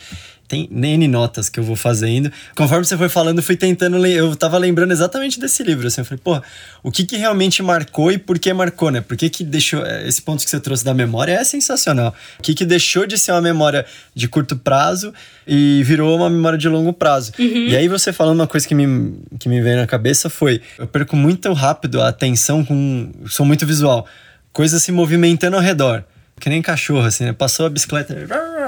tem 0.49 0.67
N 0.73 1.07
notas 1.07 1.51
que 1.51 1.61
eu 1.61 1.65
vou 1.65 1.77
fazendo. 1.77 2.33
Conforme 2.57 2.85
você 2.85 2.97
foi 2.97 3.11
falando, 3.11 3.39
eu 3.39 3.43
fui 3.43 3.55
tentando. 3.55 4.05
Eu 4.07 4.35
tava 4.35 4.57
lembrando 4.57 4.91
exatamente 4.93 5.39
desse 5.39 5.63
livro. 5.63 5.87
Assim, 5.87 6.01
eu 6.01 6.05
falei, 6.07 6.21
pô, 6.25 6.41
o 6.83 6.91
que 6.91 7.05
que 7.05 7.17
realmente 7.17 7.63
marcou 7.63 8.11
e 8.11 8.17
por 8.17 8.39
que 8.39 8.51
marcou, 8.55 8.91
né? 8.91 9.03
Por 9.03 9.15
que 9.15 9.29
que 9.29 9.45
deixou. 9.45 9.85
É, 9.85 10.09
esse 10.09 10.23
ponto 10.23 10.43
que 10.43 10.49
você 10.49 10.59
trouxe 10.59 10.83
da 10.83 10.95
memória 10.95 11.33
é 11.33 11.45
sensacional. 11.45 12.15
O 12.39 12.43
que 12.43 12.55
que 12.55 12.65
deixou 12.65 13.07
de 13.07 13.19
ser 13.19 13.33
uma 13.33 13.43
memória 13.43 13.85
de 14.15 14.27
curto 14.27 14.57
prazo 14.57 15.13
e 15.47 15.83
virou 15.85 16.17
uma 16.17 16.31
memória 16.31 16.59
de 16.59 16.69
longo 16.69 16.95
prazo. 16.95 17.33
Uhum. 17.39 17.69
E 17.69 17.77
aí 17.77 17.87
você 17.87 18.11
falando 18.11 18.41
uma 18.41 18.47
coisa 18.47 18.67
que 18.67 18.75
me, 18.75 19.21
que 19.39 19.51
me 19.51 19.61
veio 19.61 19.77
na 19.77 19.87
cabeça 19.87 20.31
foi: 20.31 20.63
eu 20.79 20.87
perco 20.87 21.15
muito 21.15 21.53
rápido 21.53 22.01
a 22.01 22.09
atenção 22.09 22.65
com. 22.65 23.13
Sou 23.27 23.45
muito 23.45 23.67
visual. 23.67 24.07
Coisas 24.51 24.83
se 24.83 24.91
movimentando 24.91 25.57
ao 25.57 25.63
redor. 25.63 26.05
Que 26.39 26.49
nem 26.49 26.63
cachorro, 26.63 27.07
assim, 27.07 27.25
né? 27.25 27.33
Passou 27.33 27.67
a 27.67 27.71
bicicleta, 27.71 28.17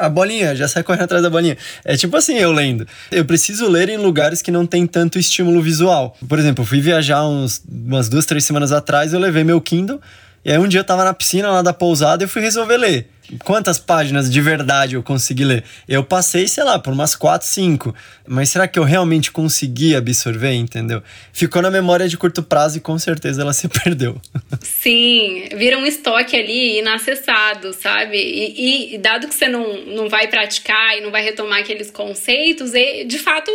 a 0.01 0.09
bolinha, 0.09 0.55
já 0.57 0.67
sai 0.67 0.83
correndo 0.83 1.05
atrás 1.05 1.23
da 1.23 1.31
bolinha. 1.31 1.57
É 1.85 1.97
tipo 1.97 2.17
assim, 2.17 2.37
eu 2.37 2.53
lendo. 2.53 2.87
Eu 3.11 3.25
preciso 3.25 3.69
ler 3.69 3.89
em 3.89 3.97
lugares 3.97 4.43
que 4.43 4.51
não 4.51 4.67
tem 4.67 4.87
tanto 4.87 5.19
estímulo 5.19 5.63
visual. 5.63 6.17
Por 6.29 6.39
exemplo, 6.39 6.63
eu 6.63 6.67
fui 6.67 6.81
viajar 6.81 7.27
uns, 7.27 7.63
umas 7.69 8.09
duas, 8.09 8.27
três 8.27 8.45
semanas 8.45 8.73
atrás, 8.73 9.13
eu 9.13 9.21
levei 9.21 9.45
meu 9.45 9.61
Kindle, 9.61 10.01
e 10.45 10.51
aí 10.51 10.59
um 10.59 10.67
dia 10.67 10.81
eu 10.81 10.85
tava 10.85 11.05
na 11.05 11.13
piscina 11.13 11.51
lá 11.51 11.63
da 11.63 11.73
pousada 11.73 12.23
e 12.23 12.25
eu 12.25 12.29
fui 12.29 12.41
resolver 12.41 12.77
ler 12.77 13.09
quantas 13.45 13.79
páginas 13.79 14.31
de 14.31 14.41
verdade 14.41 14.95
eu 14.95 15.03
consegui 15.03 15.45
ler? 15.45 15.65
Eu 15.89 16.05
passei, 16.05 16.49
sei 16.49 16.65
lá, 16.65 16.79
por 16.79 16.93
umas 16.93 17.15
4, 17.15 17.47
5. 17.47 17.95
Mas 18.27 18.51
será 18.51 18.69
que 18.69 18.79
eu 18.79 18.85
realmente 18.85 19.31
consegui 19.31 19.95
absorver, 19.97 20.53
entendeu? 20.53 21.03
Ficou 21.33 21.61
na 21.61 21.71
memória 21.71 22.09
de 22.09 22.17
curto 22.17 22.43
prazo 22.43 22.79
e 22.79 22.81
com 22.81 22.99
certeza 22.99 23.43
ela 23.43 23.53
se 23.55 23.69
perdeu. 23.69 24.21
Sim, 24.61 25.49
vira 25.57 25.79
um 25.79 25.87
estoque 25.87 26.37
ali 26.37 26.79
inacessado, 26.79 27.73
sabe? 27.73 28.19
E, 28.19 28.95
e, 28.95 28.99
dado 28.99 29.29
que 29.29 29.35
você 29.35 29.49
não, 29.49 29.85
não 29.87 30.09
vai 30.09 30.29
praticar 30.29 30.97
e 30.97 31.01
não 31.01 31.11
vai 31.11 31.23
retomar 31.23 31.61
aqueles 31.61 31.91
conceitos, 31.91 32.75
e, 32.75 33.05
de 33.05 33.19
fato 33.19 33.51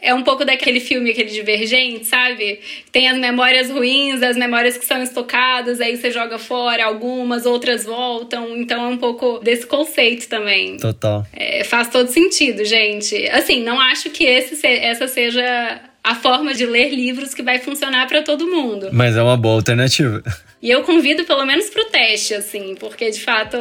é 0.00 0.14
um 0.14 0.22
pouco 0.22 0.44
daquele 0.44 0.80
filme, 0.80 1.10
aquele 1.10 1.30
divergente, 1.30 2.06
sabe? 2.06 2.60
Tem 2.90 3.08
as 3.08 3.18
memórias 3.18 3.70
ruins, 3.70 4.22
as 4.22 4.36
memórias 4.36 4.76
que 4.76 4.84
são 4.84 5.02
estocadas, 5.02 5.80
aí 5.80 5.96
você 5.96 6.10
joga 6.10 6.38
fora 6.38 6.84
algumas, 6.84 7.46
outras 7.46 7.84
voltam. 7.84 8.56
Então 8.56 8.84
é 8.84 8.88
um 8.88 8.96
pouco 9.02 9.40
desse 9.40 9.66
conceito 9.66 10.28
também. 10.28 10.76
Total. 10.76 11.26
É, 11.32 11.64
faz 11.64 11.88
todo 11.88 12.08
sentido, 12.08 12.64
gente. 12.64 13.28
Assim, 13.30 13.60
não 13.64 13.80
acho 13.80 14.10
que 14.10 14.22
esse, 14.22 14.64
essa 14.64 15.08
seja 15.08 15.80
a 16.04 16.14
forma 16.14 16.54
de 16.54 16.64
ler 16.64 16.90
livros 16.90 17.34
que 17.34 17.42
vai 17.42 17.58
funcionar 17.58 18.06
para 18.06 18.22
todo 18.22 18.46
mundo. 18.46 18.90
Mas 18.92 19.16
é 19.16 19.22
uma 19.22 19.36
boa 19.36 19.56
alternativa. 19.56 20.22
E 20.62 20.70
eu 20.70 20.84
convido 20.84 21.24
pelo 21.24 21.44
menos 21.44 21.68
pro 21.70 21.86
teste, 21.86 22.34
assim, 22.34 22.76
porque 22.78 23.10
de 23.10 23.20
fato 23.20 23.56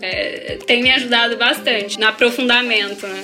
é, 0.00 0.56
tem 0.64 0.80
me 0.80 0.92
ajudado 0.92 1.36
bastante 1.36 1.98
no 1.98 2.06
aprofundamento, 2.06 3.04
né? 3.04 3.22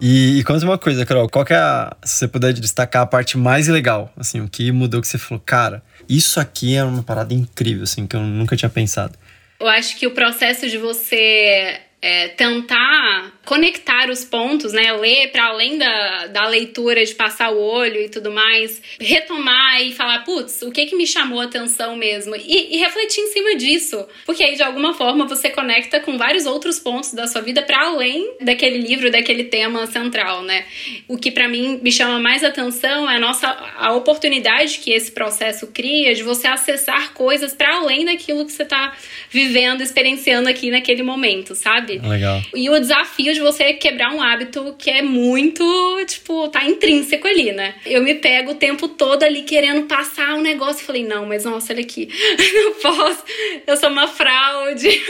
E, 0.00 0.38
e 0.38 0.44
conta 0.44 0.64
uma 0.64 0.78
coisa, 0.78 1.04
Carol, 1.04 1.28
qual 1.28 1.44
que 1.44 1.52
é 1.52 1.56
a, 1.56 1.94
se 2.02 2.18
você 2.18 2.28
puder 2.28 2.52
destacar 2.54 3.02
a 3.02 3.06
parte 3.06 3.36
mais 3.36 3.68
legal, 3.68 4.10
assim, 4.16 4.40
o 4.40 4.48
que 4.48 4.72
mudou 4.72 5.00
que 5.00 5.06
você 5.06 5.18
falou, 5.18 5.42
cara, 5.44 5.82
isso 6.08 6.40
aqui 6.40 6.74
é 6.74 6.82
uma 6.82 7.02
parada 7.02 7.34
incrível, 7.34 7.82
assim, 7.82 8.06
que 8.06 8.16
eu 8.16 8.20
nunca 8.20 8.56
tinha 8.56 8.70
pensado. 8.70 9.18
Eu 9.60 9.68
acho 9.68 9.98
que 9.98 10.06
o 10.06 10.12
processo 10.12 10.70
de 10.70 10.78
você 10.78 11.80
é, 12.00 12.28
tentar 12.28 13.32
conectar 13.44 14.08
os 14.08 14.24
pontos, 14.24 14.72
né? 14.72 14.92
Ler 14.92 15.32
para 15.32 15.46
além 15.46 15.78
da, 15.78 16.26
da 16.28 16.46
leitura 16.46 17.04
de 17.04 17.14
passar 17.14 17.50
o 17.50 17.58
olho 17.58 18.00
e 18.00 18.08
tudo 18.08 18.30
mais, 18.30 18.80
retomar 19.00 19.82
e 19.82 19.92
falar, 19.92 20.20
putz, 20.24 20.62
o 20.62 20.70
que 20.70 20.86
que 20.86 20.94
me 20.94 21.06
chamou 21.06 21.40
a 21.40 21.44
atenção 21.44 21.96
mesmo? 21.96 22.36
E, 22.36 22.76
e, 22.76 22.78
refletir 22.78 23.20
em 23.20 23.32
cima 23.32 23.56
disso, 23.56 24.06
porque 24.24 24.44
aí 24.44 24.54
de 24.54 24.62
alguma 24.62 24.94
forma 24.94 25.26
você 25.26 25.50
conecta 25.50 25.98
com 26.00 26.16
vários 26.16 26.46
outros 26.46 26.78
pontos 26.78 27.12
da 27.12 27.26
sua 27.26 27.40
vida 27.40 27.62
para 27.62 27.86
além 27.86 28.34
daquele 28.40 28.78
livro, 28.78 29.10
daquele 29.10 29.44
tema 29.44 29.86
central, 29.86 30.42
né? 30.42 30.64
O 31.08 31.16
que 31.16 31.30
para 31.30 31.48
mim 31.48 31.80
me 31.82 31.90
chama 31.90 32.20
mais 32.20 32.44
atenção 32.44 33.10
é 33.10 33.16
a 33.16 33.20
nossa 33.20 33.48
a 33.78 33.92
oportunidade 33.94 34.78
que 34.78 34.92
esse 34.92 35.10
processo 35.10 35.66
cria 35.68 36.14
de 36.14 36.22
você 36.22 36.46
acessar 36.46 37.12
coisas 37.14 37.52
para 37.52 37.76
além 37.76 38.04
daquilo 38.04 38.46
que 38.46 38.52
você 38.52 38.64
tá 38.64 38.96
vivendo, 39.30 39.82
experienciando 39.82 40.48
aqui 40.48 40.70
naquele 40.70 41.02
momento, 41.02 41.54
sabe? 41.54 41.70
sabe? 41.70 41.98
Legal. 41.98 42.42
E 42.54 42.68
o 42.68 42.78
desafio 42.78 43.29
de 43.32 43.40
você 43.40 43.74
quebrar 43.74 44.12
um 44.12 44.22
hábito 44.22 44.74
que 44.78 44.90
é 44.90 45.02
muito, 45.02 45.64
tipo, 46.06 46.48
tá 46.48 46.64
intrínseco 46.64 47.26
ali, 47.26 47.52
né? 47.52 47.74
Eu 47.84 48.02
me 48.02 48.14
pego 48.14 48.52
o 48.52 48.54
tempo 48.54 48.88
todo 48.88 49.22
ali 49.22 49.42
querendo 49.42 49.86
passar 49.86 50.34
um 50.34 50.40
negócio. 50.40 50.84
Falei, 50.84 51.04
não, 51.04 51.26
mas 51.26 51.44
nossa, 51.44 51.72
olha 51.72 51.82
aqui, 51.82 52.08
não 52.54 52.74
posso, 52.74 53.24
eu 53.66 53.76
sou 53.76 53.90
uma 53.90 54.06
fraude. 54.06 54.88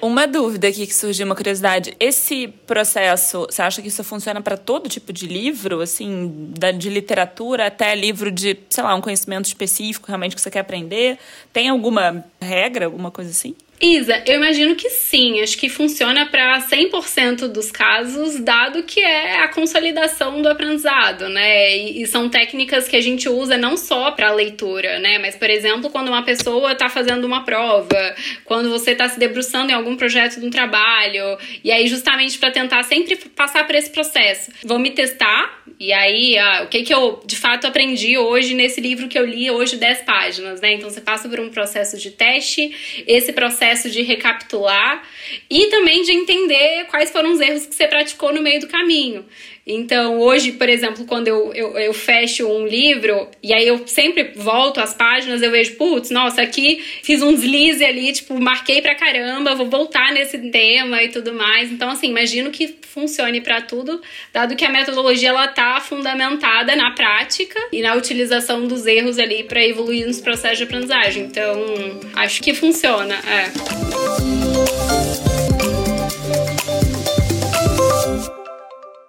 Uma 0.00 0.26
dúvida 0.26 0.68
aqui 0.68 0.86
que 0.86 0.94
surgiu, 0.94 1.26
uma 1.26 1.34
curiosidade. 1.34 1.94
Esse 1.98 2.48
processo, 2.66 3.46
você 3.50 3.62
acha 3.62 3.82
que 3.82 3.88
isso 3.88 4.02
funciona 4.04 4.40
para 4.40 4.56
todo 4.56 4.88
tipo 4.88 5.12
de 5.12 5.26
livro, 5.26 5.80
assim, 5.80 6.52
de 6.76 6.88
literatura 6.88 7.66
até 7.66 7.94
livro 7.94 8.30
de, 8.30 8.56
sei 8.70 8.84
lá, 8.84 8.94
um 8.94 9.00
conhecimento 9.00 9.46
específico 9.46 10.06
realmente 10.06 10.34
que 10.34 10.40
você 10.40 10.50
quer 10.50 10.60
aprender? 10.60 11.18
Tem 11.52 11.68
alguma 11.68 12.24
regra, 12.40 12.86
alguma 12.86 13.10
coisa 13.10 13.30
assim? 13.30 13.54
Isa, 13.80 14.22
eu 14.26 14.36
imagino 14.36 14.74
que 14.74 14.90
sim. 14.90 15.40
Acho 15.40 15.56
que 15.56 15.68
funciona 15.68 16.26
para 16.26 16.60
100% 16.60 17.46
dos 17.48 17.70
casos, 17.70 18.40
dado 18.40 18.82
que 18.82 19.00
é 19.00 19.40
a 19.40 19.48
consolidação 19.48 20.42
do 20.42 20.48
aprendizado, 20.48 21.28
né? 21.28 21.76
E, 21.76 22.02
e 22.02 22.06
são 22.06 22.28
técnicas 22.28 22.88
que 22.88 22.96
a 22.96 23.00
gente 23.00 23.28
usa 23.28 23.56
não 23.56 23.76
só 23.76 24.10
para 24.10 24.32
leitura, 24.32 24.98
né? 24.98 25.18
Mas, 25.18 25.36
por 25.36 25.48
exemplo, 25.48 25.90
quando 25.90 26.08
uma 26.08 26.22
pessoa 26.22 26.72
está 26.72 26.88
fazendo 26.88 27.24
uma 27.24 27.44
prova, 27.44 28.14
quando 28.44 28.68
você 28.68 28.92
está 28.92 29.08
se 29.08 29.18
debruçando 29.18 29.70
em 29.70 29.74
algum 29.74 29.96
projeto 29.96 30.40
de 30.40 30.46
um 30.46 30.50
trabalho, 30.50 31.38
e 31.62 31.70
aí 31.70 31.86
justamente 31.86 32.38
para 32.38 32.50
tentar 32.50 32.82
sempre 32.82 33.16
passar 33.16 33.66
por 33.66 33.76
esse 33.76 33.90
processo. 33.90 34.50
Vou 34.64 34.78
me 34.78 34.90
testar, 34.90 35.62
e 35.80 35.92
aí 35.92 36.36
o 36.64 36.66
que, 36.66 36.82
que 36.82 36.92
eu 36.92 37.22
de 37.24 37.36
fato 37.36 37.66
aprendi 37.66 38.18
hoje 38.18 38.52
nesse 38.54 38.80
livro 38.80 39.06
que 39.06 39.18
eu 39.18 39.24
li 39.24 39.50
hoje, 39.50 39.76
10 39.76 40.02
páginas, 40.02 40.60
né? 40.60 40.72
Então 40.72 40.90
você 40.90 41.00
passa 41.00 41.28
por 41.28 41.38
um 41.38 41.50
processo 41.50 41.96
de 41.96 42.10
teste, 42.10 43.04
esse 43.06 43.32
processo 43.32 43.88
de 43.88 44.02
recapitular 44.02 45.06
e 45.48 45.66
também 45.66 46.02
de 46.02 46.12
entender 46.12 46.86
quais 46.88 47.10
foram 47.10 47.32
os 47.32 47.40
erros 47.40 47.66
que 47.66 47.74
você 47.74 47.86
praticou 47.86 48.32
no 48.32 48.42
meio 48.42 48.60
do 48.60 48.66
caminho. 48.66 49.24
Então, 49.70 50.18
hoje, 50.18 50.52
por 50.52 50.66
exemplo, 50.66 51.04
quando 51.04 51.28
eu, 51.28 51.52
eu, 51.52 51.78
eu, 51.78 51.92
fecho 51.92 52.48
um 52.48 52.66
livro 52.66 53.28
e 53.42 53.52
aí 53.52 53.68
eu 53.68 53.86
sempre 53.86 54.32
volto 54.34 54.80
às 54.80 54.94
páginas, 54.94 55.42
eu 55.42 55.50
vejo, 55.50 55.76
putz, 55.76 56.08
nossa, 56.08 56.40
aqui 56.40 56.82
fiz 57.02 57.20
um 57.20 57.34
deslize 57.34 57.84
ali, 57.84 58.10
tipo, 58.14 58.40
marquei 58.40 58.80
pra 58.80 58.94
caramba, 58.94 59.54
vou 59.54 59.68
voltar 59.68 60.10
nesse 60.14 60.38
tema 60.50 61.02
e 61.02 61.10
tudo 61.10 61.34
mais. 61.34 61.70
Então, 61.70 61.90
assim, 61.90 62.08
imagino 62.08 62.50
que 62.50 62.76
funcione 62.80 63.42
para 63.42 63.60
tudo, 63.60 64.00
dado 64.32 64.56
que 64.56 64.64
a 64.64 64.70
metodologia 64.70 65.28
ela 65.28 65.46
tá 65.48 65.78
fundamentada 65.80 66.74
na 66.74 66.92
prática 66.92 67.60
e 67.70 67.82
na 67.82 67.94
utilização 67.94 68.66
dos 68.66 68.86
erros 68.86 69.18
ali 69.18 69.44
para 69.44 69.62
evoluir 69.62 70.06
nos 70.06 70.18
processos 70.18 70.56
de 70.56 70.64
aprendizagem. 70.64 71.24
Então, 71.24 72.00
acho 72.14 72.42
que 72.42 72.54
funciona. 72.54 73.16
É. 73.16 75.27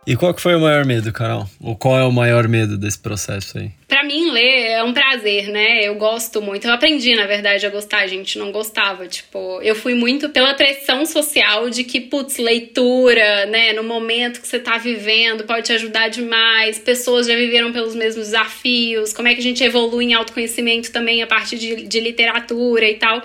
E 0.09 0.15
qual 0.15 0.33
que 0.33 0.41
foi 0.41 0.55
o 0.55 0.59
maior 0.59 0.87
medo, 0.87 1.13
Carol? 1.13 1.47
Ou 1.59 1.75
qual 1.75 1.99
é 1.99 2.03
o 2.03 2.11
maior 2.11 2.47
medo 2.47 2.79
desse 2.79 2.97
processo 2.97 3.59
aí? 3.59 3.71
Para 3.99 4.07
mim, 4.07 4.31
ler 4.31 4.67
é 4.67 4.83
um 4.83 4.93
prazer, 4.93 5.49
né? 5.49 5.81
Eu 5.83 5.95
gosto 5.95 6.41
muito. 6.41 6.65
Eu 6.65 6.71
aprendi, 6.71 7.15
na 7.15 7.25
verdade, 7.25 7.65
a 7.65 7.69
gostar. 7.69 8.07
Gente 8.07 8.39
não 8.39 8.49
gostava. 8.49 9.05
Tipo, 9.07 9.59
eu 9.61 9.75
fui 9.75 9.93
muito 9.93 10.29
pela 10.29 10.53
pressão 10.53 11.05
social 11.05 11.69
de 11.69 11.83
que, 11.83 11.99
putz, 11.99 12.37
leitura, 12.37 13.45
né? 13.47 13.73
No 13.73 13.83
momento 13.83 14.39
que 14.39 14.47
você 14.47 14.57
tá 14.57 14.77
vivendo, 14.77 15.43
pode 15.43 15.63
te 15.63 15.73
ajudar 15.73 16.07
demais. 16.07 16.79
Pessoas 16.79 17.27
já 17.27 17.35
viveram 17.35 17.73
pelos 17.73 17.93
mesmos 17.93 18.27
desafios. 18.27 19.11
Como 19.11 19.27
é 19.27 19.33
que 19.33 19.41
a 19.41 19.43
gente 19.43 19.61
evolui 19.65 20.05
em 20.05 20.13
autoconhecimento 20.13 20.93
também 20.93 21.21
a 21.21 21.27
partir 21.27 21.57
de, 21.57 21.85
de 21.85 21.99
literatura 21.99 22.87
e 22.87 22.95
tal. 22.95 23.21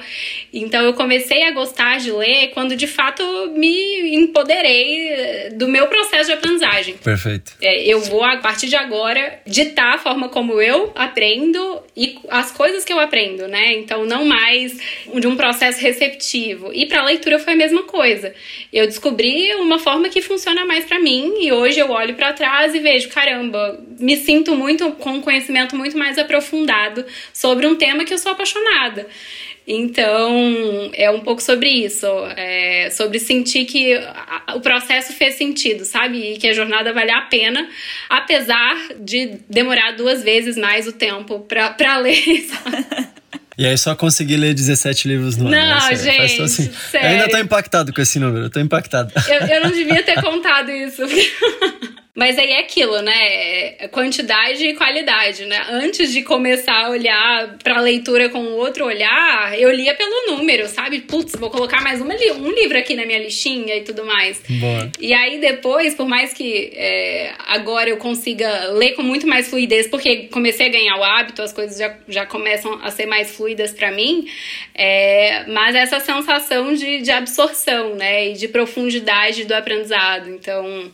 Então, 0.52 0.84
eu 0.84 0.94
comecei 0.94 1.44
a 1.44 1.52
gostar 1.52 1.98
de 1.98 2.10
ler 2.10 2.48
quando, 2.48 2.74
de 2.74 2.88
fato, 2.88 3.22
me 3.54 4.16
empoderei 4.16 5.50
do 5.52 5.68
meu 5.68 5.86
processo 5.86 6.26
de 6.26 6.32
aprendizagem. 6.32 6.96
Perfeito. 6.96 7.52
É, 7.62 7.84
eu 7.84 8.00
vou, 8.00 8.24
a 8.24 8.38
partir 8.38 8.66
de 8.66 8.74
agora, 8.74 9.38
ditar 9.46 9.94
a 9.94 9.98
forma 9.98 10.28
como 10.28 10.54
como 10.54 10.60
eu 10.64 10.90
aprendo 10.94 11.82
e 11.96 12.18
as 12.28 12.50
coisas 12.50 12.84
que 12.84 12.92
eu 12.92 12.98
aprendo, 12.98 13.46
né? 13.46 13.74
Então, 13.74 14.04
não 14.04 14.24
mais 14.24 14.76
de 15.14 15.26
um 15.26 15.36
processo 15.36 15.80
receptivo. 15.80 16.72
E 16.72 16.86
para 16.86 17.04
leitura 17.04 17.38
foi 17.38 17.52
a 17.52 17.56
mesma 17.56 17.84
coisa. 17.84 18.34
Eu 18.72 18.86
descobri 18.86 19.54
uma 19.54 19.78
forma 19.78 20.08
que 20.08 20.20
funciona 20.20 20.64
mais 20.64 20.84
para 20.84 20.98
mim 20.98 21.34
e 21.40 21.52
hoje 21.52 21.78
eu 21.78 21.90
olho 21.90 22.14
para 22.14 22.32
trás 22.32 22.74
e 22.74 22.80
vejo, 22.80 23.08
caramba, 23.10 23.78
me 24.00 24.16
sinto 24.16 24.56
muito 24.56 24.90
com 24.92 25.10
um 25.10 25.20
conhecimento 25.20 25.76
muito 25.76 25.96
mais 25.96 26.18
aprofundado 26.18 27.04
sobre 27.32 27.66
um 27.66 27.76
tema 27.76 28.04
que 28.04 28.12
eu 28.12 28.18
sou 28.18 28.32
apaixonada. 28.32 29.06
Então, 29.66 30.90
é 30.92 31.10
um 31.10 31.20
pouco 31.20 31.42
sobre 31.42 31.70
isso, 31.70 32.06
é 32.36 32.90
sobre 32.90 33.18
sentir 33.18 33.64
que 33.64 33.98
o 34.54 34.60
processo 34.60 35.14
fez 35.14 35.36
sentido, 35.36 35.86
sabe? 35.86 36.34
E 36.34 36.38
que 36.38 36.46
a 36.46 36.52
jornada 36.52 36.92
vale 36.92 37.10
a 37.10 37.22
pena, 37.22 37.66
apesar 38.10 38.76
de 39.00 39.38
demorar 39.48 39.92
duas 39.92 40.22
vezes 40.22 40.56
mais 40.56 40.86
o 40.86 40.92
tempo 40.92 41.40
para 41.40 41.98
ler. 41.98 42.22
E 43.56 43.64
aí 43.64 43.78
só 43.78 43.94
consegui 43.94 44.36
ler 44.36 44.52
17 44.52 45.06
livros 45.06 45.36
no 45.36 45.46
ano. 45.46 45.56
Não, 45.56 45.88
né? 45.88 45.94
gente, 45.94 46.42
assim. 46.42 46.70
Eu 46.92 47.00
ainda 47.00 47.28
tô 47.28 47.38
impactado 47.38 47.92
com 47.92 48.00
esse 48.00 48.18
número, 48.18 48.46
eu 48.46 48.50
tô 48.50 48.58
impactado. 48.58 49.12
Eu, 49.28 49.46
eu 49.46 49.62
não 49.62 49.70
devia 49.72 50.02
ter 50.02 50.20
contado 50.20 50.72
isso. 50.72 51.02
Mas 52.16 52.38
aí 52.38 52.52
é 52.52 52.60
aquilo, 52.60 53.02
né? 53.02 53.74
É 53.76 53.88
quantidade 53.88 54.64
e 54.64 54.74
qualidade, 54.74 55.46
né? 55.46 55.66
Antes 55.68 56.12
de 56.12 56.22
começar 56.22 56.84
a 56.84 56.90
olhar 56.90 57.58
pra 57.58 57.80
leitura 57.80 58.28
com 58.28 58.38
outro 58.52 58.84
olhar, 58.84 59.58
eu 59.58 59.68
lia 59.72 59.94
pelo 59.96 60.28
número, 60.28 60.68
sabe? 60.68 61.00
Putz, 61.00 61.34
vou 61.34 61.50
colocar 61.50 61.82
mais 61.82 62.00
uma, 62.00 62.14
um 62.14 62.50
livro 62.52 62.78
aqui 62.78 62.94
na 62.94 63.04
minha 63.04 63.18
listinha 63.18 63.74
e 63.74 63.80
tudo 63.80 64.06
mais. 64.06 64.40
Boa. 64.48 64.92
E 65.00 65.12
aí 65.12 65.40
depois, 65.40 65.94
por 65.96 66.06
mais 66.06 66.32
que 66.32 66.70
é, 66.74 67.32
agora 67.48 67.90
eu 67.90 67.96
consiga 67.96 68.68
ler 68.68 68.92
com 68.92 69.02
muito 69.02 69.26
mais 69.26 69.48
fluidez, 69.48 69.88
porque 69.88 70.28
comecei 70.28 70.68
a 70.68 70.70
ganhar 70.70 70.96
o 70.96 71.02
hábito, 71.02 71.42
as 71.42 71.52
coisas 71.52 71.76
já, 71.76 71.96
já 72.06 72.24
começam 72.24 72.78
a 72.80 72.92
ser 72.92 73.06
mais 73.06 73.34
fluidas 73.34 73.72
para 73.72 73.90
mim, 73.90 74.24
é, 74.72 75.46
mas 75.48 75.74
essa 75.74 75.98
sensação 75.98 76.74
de, 76.74 77.02
de 77.02 77.10
absorção, 77.10 77.96
né? 77.96 78.28
E 78.28 78.34
de 78.34 78.46
profundidade 78.46 79.46
do 79.46 79.52
aprendizado. 79.52 80.30
Então 80.30 80.92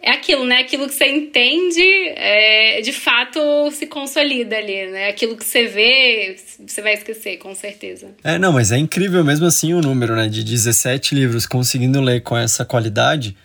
é 0.00 0.12
aquilo, 0.12 0.44
né? 0.44 0.58
Aquilo 0.58 0.86
que 0.86 0.94
você 0.94 1.06
entende, 1.06 1.82
é, 2.16 2.80
de 2.80 2.92
fato 2.92 3.40
se 3.72 3.86
consolida 3.86 4.56
ali, 4.56 4.86
né? 4.90 5.08
Aquilo 5.08 5.36
que 5.36 5.44
você 5.44 5.66
vê, 5.66 6.36
você 6.66 6.80
vai 6.80 6.94
esquecer, 6.94 7.36
com 7.38 7.54
certeza. 7.54 8.08
É, 8.22 8.38
não, 8.38 8.52
mas 8.52 8.70
é 8.70 8.78
incrível 8.78 9.24
mesmo 9.24 9.46
assim 9.46 9.74
o 9.74 9.80
número, 9.80 10.14
né? 10.14 10.28
De 10.28 10.44
17 10.44 11.14
livros 11.14 11.46
conseguindo 11.46 12.00
ler 12.00 12.22
com 12.22 12.36
essa 12.36 12.64
qualidade. 12.64 13.36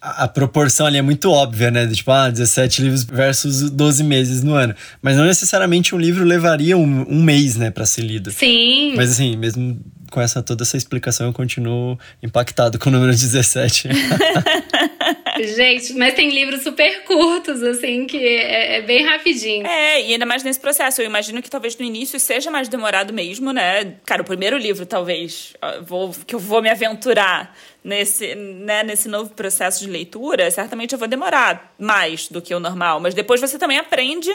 A, 0.00 0.24
a 0.24 0.28
proporção 0.28 0.86
ali 0.86 0.98
é 0.98 1.02
muito 1.02 1.30
óbvia, 1.30 1.70
né? 1.70 1.86
De, 1.86 1.96
tipo, 1.96 2.10
ah, 2.10 2.28
17 2.28 2.82
livros 2.82 3.04
versus 3.04 3.70
12 3.70 4.04
meses 4.04 4.42
no 4.42 4.52
ano. 4.52 4.74
Mas 5.00 5.16
não 5.16 5.24
necessariamente 5.24 5.94
um 5.94 5.98
livro 5.98 6.24
levaria 6.24 6.76
um, 6.76 7.06
um 7.08 7.22
mês, 7.22 7.56
né, 7.56 7.70
pra 7.70 7.86
ser 7.86 8.02
lido. 8.02 8.30
Sim. 8.30 8.94
Mas 8.96 9.12
assim, 9.12 9.34
mesmo 9.34 9.80
com 10.10 10.20
essa 10.20 10.42
toda 10.42 10.62
essa 10.62 10.76
explicação, 10.76 11.26
eu 11.28 11.32
continuo 11.32 11.98
impactado 12.22 12.78
com 12.78 12.90
o 12.90 12.92
número 12.92 13.12
17. 13.12 13.88
Gente, 15.42 15.92
mas 15.94 16.14
tem 16.14 16.30
livros 16.30 16.62
super 16.62 17.04
curtos, 17.04 17.62
assim, 17.62 18.06
que 18.06 18.18
é, 18.18 18.76
é, 18.76 18.82
bem 18.82 19.04
rapidinho. 19.04 19.66
É, 19.66 20.00
e 20.02 20.12
ainda 20.12 20.26
mais 20.26 20.42
nesse 20.42 20.60
processo. 20.60 21.00
Eu 21.00 21.06
imagino 21.06 21.42
que 21.42 21.50
talvez 21.50 21.76
no 21.76 21.84
início 21.84 22.18
seja 22.20 22.50
mais 22.50 22.68
demorado 22.68 23.12
mesmo, 23.12 23.52
né? 23.52 23.96
Cara, 24.04 24.22
o 24.22 24.24
primeiro 24.24 24.56
livro, 24.56 24.86
talvez, 24.86 25.54
vou, 25.84 26.14
que 26.26 26.34
eu 26.34 26.38
vou 26.38 26.62
me 26.62 26.70
aventurar 26.70 27.56
nesse, 27.82 28.34
né, 28.34 28.82
nesse 28.82 29.08
novo 29.08 29.30
processo 29.30 29.84
de 29.84 29.90
leitura, 29.90 30.50
certamente 30.50 30.92
eu 30.92 30.98
vou 30.98 31.08
demorar 31.08 31.74
mais 31.78 32.28
do 32.28 32.40
que 32.40 32.54
o 32.54 32.60
normal. 32.60 33.00
Mas 33.00 33.14
depois 33.14 33.40
você 33.40 33.58
também 33.58 33.78
aprende 33.78 34.30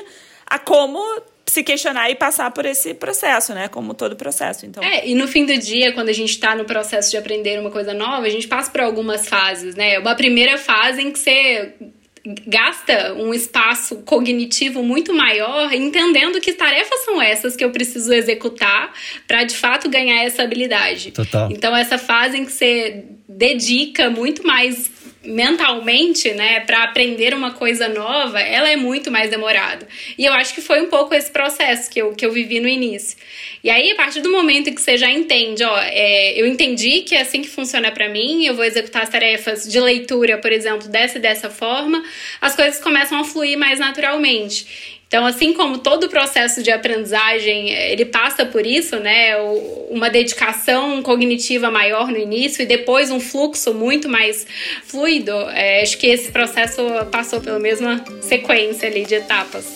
a 0.50 0.58
como 0.58 1.00
se 1.46 1.64
questionar 1.64 2.10
e 2.10 2.16
passar 2.16 2.52
por 2.52 2.66
esse 2.66 2.94
processo, 2.94 3.54
né? 3.54 3.68
Como 3.68 3.94
todo 3.94 4.16
processo. 4.16 4.66
Então. 4.66 4.84
É, 4.84 5.08
e 5.08 5.16
no 5.16 5.28
fim 5.28 5.46
do 5.46 5.58
dia, 5.58 5.94
quando 5.94 6.10
a 6.10 6.14
gente 6.14 6.32
está 6.32 6.56
no 6.56 6.66
processo 6.66 7.10
de 7.10 7.18
aprender 7.18 7.60
uma 7.60 7.72
coisa 7.72 7.94
nova, 7.94 8.26
a 8.26 8.30
gente 8.30 8.48
passa 8.48 8.70
por 8.70 8.82
algumas 8.82 9.28
fases, 9.28 9.76
né? 9.76 9.98
Uma 9.98 10.16
primeira 10.16 10.58
fase 10.58 11.02
em 11.02 11.12
que 11.12 11.20
você 11.20 11.74
gasta 12.46 13.14
um 13.14 13.34
espaço 13.34 13.98
cognitivo 13.98 14.84
muito 14.84 15.14
maior 15.14 15.72
entendendo 15.74 16.42
que 16.42 16.52
tarefas 16.52 17.06
são 17.06 17.22
essas 17.22 17.56
que 17.56 17.64
eu 17.64 17.72
preciso 17.72 18.12
executar 18.12 18.92
para 19.26 19.46
de 19.46 19.56
fato 19.56 19.90
ganhar 19.90 20.24
essa 20.26 20.44
habilidade. 20.44 21.12
Total. 21.12 21.50
Então 21.50 21.74
essa 21.74 21.98
fase 21.98 22.38
em 22.38 22.44
que 22.44 22.52
você 22.52 23.06
dedica 23.30 24.10
muito 24.10 24.46
mais 24.46 24.92
mentalmente, 25.28 26.32
né, 26.34 26.62
para 26.62 26.84
aprender 26.84 27.34
uma 27.34 27.52
coisa 27.52 27.90
nova, 27.90 28.40
ela 28.40 28.70
é 28.70 28.78
muito 28.78 29.12
mais 29.12 29.30
demorada. 29.30 29.86
E 30.18 30.26
eu 30.26 30.32
acho 30.32 30.54
que 30.54 30.62
foi 30.62 30.82
um 30.82 30.88
pouco 30.88 31.14
esse 31.14 31.30
processo 31.30 31.90
que 31.90 32.02
eu, 32.02 32.14
que 32.14 32.26
eu 32.26 32.32
vivi 32.32 32.60
no 32.62 32.68
início. 32.68 33.18
E 33.64 33.70
aí, 33.70 33.92
a 33.92 33.96
partir 33.96 34.22
do 34.22 34.32
momento 34.32 34.74
que 34.74 34.82
você 34.82 34.98
já 34.98 35.10
entende, 35.12 35.64
ó, 35.64 35.80
é, 35.80 36.40
eu 36.40 36.48
entendi 36.48 37.02
que 37.02 37.14
é 37.14 37.22
assim 37.22 37.42
que 37.42 37.50
funciona 37.50 37.92
para 37.92 38.08
mim, 38.08 38.46
eu 38.46 38.56
vou 38.56 38.64
executar 38.64 39.04
as 39.04 39.10
tarefas 39.10 39.68
de 39.68 39.80
leitura, 39.80 40.38
por 40.38 40.52
exemplo, 40.52 40.88
dessa 40.88 41.18
e 41.18 41.22
dessa 41.22 41.50
forma, 41.50 42.02
as 42.40 42.56
coisas 42.56 42.80
começam 42.80 43.20
a 43.20 43.24
fluir 43.26 43.58
mais 43.58 43.80
naturalmente. 43.80 44.97
Então, 45.08 45.26
assim 45.26 45.54
como 45.54 45.78
todo 45.78 46.06
o 46.06 46.10
processo 46.10 46.62
de 46.62 46.70
aprendizagem, 46.70 47.74
eh, 47.74 47.94
ele 47.94 48.04
passa 48.06 48.46
por 48.46 48.66
isso, 48.66 48.98
né? 49.00 49.38
Uma 49.90 50.10
dedicação 50.10 51.02
cognitiva 51.02 51.72
maior 51.72 52.10
no 52.10 52.18
início 52.18 52.62
e 52.62 52.66
depois 52.66 53.10
um 53.10 53.20
fluxo 53.20 53.74
muito 53.74 54.10
mais 54.10 54.46
fluido. 54.86 55.32
É, 55.52 55.82
acho 55.82 55.98
que 55.98 56.08
esse 56.08 56.30
processo 56.30 56.82
passou 57.10 57.40
pela 57.40 57.58
mesma 57.58 58.04
sequência 58.22 58.90
ali 58.90 59.06
de 59.06 59.16
etapas. 59.16 59.76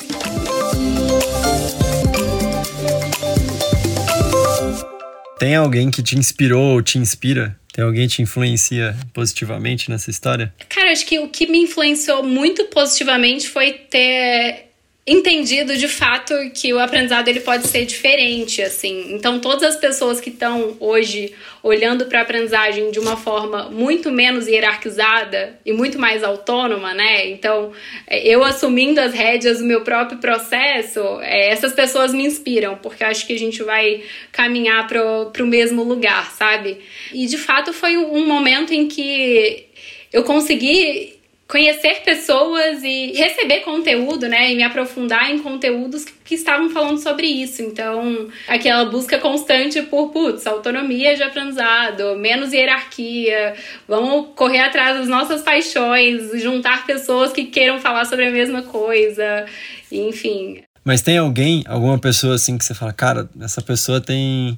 Tem 5.40 5.56
alguém 5.56 5.90
que 5.90 6.04
te 6.04 6.18
inspirou 6.18 6.74
ou 6.74 6.82
te 6.82 6.98
inspira? 6.98 7.58
Tem 7.74 7.86
alguém 7.86 8.06
que 8.08 8.16
te 8.16 8.22
influencia 8.22 8.96
positivamente 9.14 9.90
nessa 9.90 10.12
história? 10.12 10.54
Cara, 10.68 10.92
acho 10.92 11.06
que 11.06 11.20
o 11.20 11.30
que 11.30 11.48
me 11.48 11.60
influenciou 11.60 12.22
muito 12.22 12.66
positivamente 12.66 13.48
foi 13.48 13.72
ter 13.72 14.71
entendido 15.12 15.76
de 15.76 15.88
fato 15.88 16.34
que 16.54 16.74
o 16.74 16.80
aprendizado 16.80 17.28
ele 17.28 17.42
pode 17.42 17.68
ser 17.68 17.86
diferente, 17.86 18.62
assim. 18.62 19.14
Então, 19.14 19.40
todas 19.40 19.64
as 19.64 19.76
pessoas 19.76 20.22
que 20.22 20.30
estão 20.30 20.78
hoje 20.80 21.34
olhando 21.62 22.06
para 22.06 22.20
a 22.20 22.22
aprendizagem 22.22 22.92
de 22.92 23.00
uma 23.00 23.18
forma 23.18 23.70
muito 23.70 24.10
menos 24.10 24.48
hierarquizada 24.48 25.60
e 25.66 25.74
muito 25.74 26.00
mais 26.00 26.24
autônoma, 26.24 26.94
né? 26.94 27.28
Então, 27.28 27.72
é, 28.08 28.26
eu 28.28 28.44
assumindo 28.44 29.02
as 29.02 29.14
rédeas 29.14 29.60
do 29.60 29.66
meu 29.66 29.82
próprio 29.82 30.18
processo, 30.20 31.00
é, 31.22 31.50
essas 31.50 31.74
pessoas 31.74 32.14
me 32.14 32.26
inspiram, 32.26 32.78
porque 32.78 33.04
acho 33.04 33.28
que 33.28 33.34
a 33.34 33.40
gente 33.40 33.62
vai 33.64 34.04
caminhar 34.32 34.88
para 34.88 35.44
o 35.44 35.48
mesmo 35.48 35.84
lugar, 35.84 36.32
sabe? 36.32 36.78
E 37.14 37.26
de 37.26 37.38
fato 37.38 37.74
foi 37.74 37.98
um 37.98 38.26
momento 38.26 38.74
em 38.74 38.88
que 38.88 39.66
eu 40.12 40.24
consegui 40.24 41.21
conhecer 41.52 42.02
pessoas 42.06 42.82
e 42.82 43.12
receber 43.12 43.60
conteúdo, 43.60 44.30
né? 44.30 44.54
E 44.54 44.56
me 44.56 44.64
aprofundar 44.64 45.30
em 45.30 45.40
conteúdos 45.40 46.06
que, 46.06 46.14
que, 46.24 46.36
estavam 46.36 46.70
falando 46.70 46.98
sobre 46.98 47.28
isso. 47.28 47.62
Então, 47.62 48.30
aquela 48.48 48.86
busca 48.86 49.18
constante 49.18 49.82
por, 49.82 50.12
putz, 50.14 50.48
autonomia 50.48 51.14
de 51.14 51.24
aprendizado, 51.24 52.16
menos 52.16 52.54
hierarquia, 52.54 53.54
vamos 53.86 54.30
correr 54.34 54.60
atrás 54.60 54.98
das 54.98 55.10
nossas 55.10 55.42
paixões, 55.42 56.42
juntar 56.42 56.86
pessoas 56.86 57.34
que 57.34 57.44
queiram 57.44 57.82
falar 57.82 58.06
sobre 58.06 58.28
a 58.28 58.32
mesma 58.32 58.62
coisa, 58.62 59.46
enfim. 59.92 60.64
Mas 60.86 61.02
tem 61.02 61.18
alguém, 61.18 61.66
alguma 61.68 62.00
pessoa 62.00 62.36
assim 62.36 62.58
que 62.58 62.64
você 62.64 62.74
fala, 62.74 62.94
cara, 62.94 63.30
essa 63.42 63.62
pessoa 63.62 64.00
tem 64.00 64.58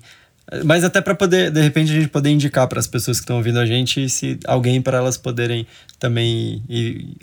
mas 0.66 0.84
até 0.84 1.02
para 1.02 1.16
poder, 1.16 1.52
de 1.52 1.62
repente, 1.62 1.92
a 1.92 1.96
gente 1.96 2.10
poder 2.10 2.30
indicar 2.30 2.68
para 2.68 2.80
as 2.80 2.88
pessoas 2.88 3.18
que 3.18 3.24
estão 3.24 3.38
ouvindo 3.38 3.60
a 3.60 3.66
gente 3.66 4.10
se 4.10 4.40
alguém 4.46 4.82
para 4.82 4.98
elas 4.98 5.18
poderem 5.18 5.66
também 6.00 6.62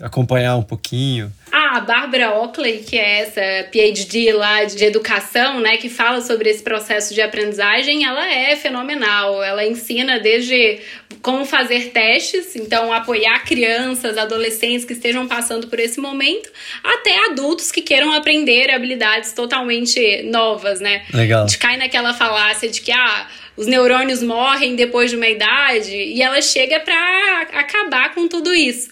acompanhar 0.01 0.55
um 0.57 0.63
pouquinho. 0.63 1.31
Ah, 1.51 1.60
a 1.71 1.79
Bárbara 1.79 2.37
Oakley, 2.37 2.79
que 2.79 2.97
é 2.97 3.21
essa 3.21 3.69
PhD 3.71 4.33
lá 4.33 4.65
de 4.65 4.83
educação, 4.83 5.61
né, 5.61 5.77
que 5.77 5.87
fala 5.89 6.19
sobre 6.21 6.49
esse 6.49 6.61
processo 6.61 7.13
de 7.13 7.21
aprendizagem, 7.21 8.03
ela 8.03 8.29
é 8.29 8.55
fenomenal. 8.57 9.41
Ela 9.41 9.65
ensina 9.65 10.19
desde 10.19 10.79
como 11.21 11.45
fazer 11.45 11.91
testes, 11.91 12.55
então 12.55 12.91
apoiar 12.91 13.45
crianças, 13.45 14.17
adolescentes 14.17 14.83
que 14.83 14.93
estejam 14.93 15.27
passando 15.27 15.67
por 15.67 15.79
esse 15.79 15.99
momento, 15.99 16.49
até 16.83 17.27
adultos 17.27 17.71
que 17.71 17.81
queiram 17.81 18.11
aprender 18.11 18.69
habilidades 18.69 19.31
totalmente 19.31 20.23
novas, 20.23 20.81
né? 20.81 21.03
Legal. 21.13 21.45
De 21.45 21.57
cair 21.57 21.77
naquela 21.77 22.13
falácia 22.13 22.67
de 22.67 22.81
que 22.81 22.91
ah, 22.91 23.27
os 23.55 23.67
neurônios 23.67 24.21
morrem 24.21 24.75
depois 24.75 25.09
de 25.09 25.15
uma 25.15 25.27
idade 25.27 25.95
e 25.95 26.21
ela 26.21 26.41
chega 26.41 26.79
para 26.79 27.41
acabar 27.53 28.13
com 28.13 28.27
tudo 28.27 28.53
isso. 28.53 28.89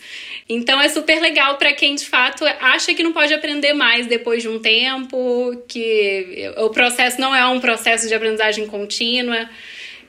Então 0.50 0.82
é 0.82 0.90
super 0.90 1.22
legal 1.22 1.58
para 1.58 1.72
quem 1.74 1.94
de 1.94 2.08
fato 2.08 2.44
acha 2.60 2.94
que 2.96 3.04
não 3.04 3.14
pode 3.14 3.32
aprender 3.32 3.74
mais 3.74 4.08
depois 4.08 4.42
de 4.42 4.50
um 4.50 4.58
tempo, 4.60 5.64
que 5.68 6.52
o 6.58 6.72
processo 6.72 7.22
não 7.22 7.36
é 7.36 7.46
um 7.46 7.60
processo 7.60 8.08
de 8.08 8.16
aprendizagem 8.16 8.66
contínua. 8.66 9.48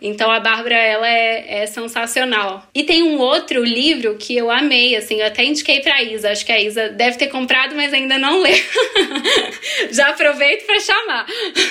Então 0.03 0.31
a 0.31 0.40
Bárbara, 0.40 0.76
ela 0.76 1.07
é, 1.07 1.62
é, 1.62 1.66
sensacional. 1.66 2.66
E 2.74 2.85
tem 2.85 3.03
um 3.03 3.18
outro 3.18 3.62
livro 3.62 4.16
que 4.16 4.35
eu 4.35 4.50
amei, 4.50 4.96
assim, 4.96 5.20
eu 5.20 5.26
até 5.26 5.44
indiquei 5.44 5.81
pra 5.81 6.03
Isa. 6.03 6.31
Acho 6.31 6.46
que 6.46 6.53
a 6.53 6.59
Isa 6.59 6.88
deve 6.88 7.18
ter 7.18 7.26
comprado, 7.26 7.74
mas 7.76 7.92
ainda 7.92 8.16
não 8.16 8.40
lê. 8.40 8.55
já 9.92 10.09
aproveito 10.09 10.64
para 10.64 10.81
chamar. 10.81 11.26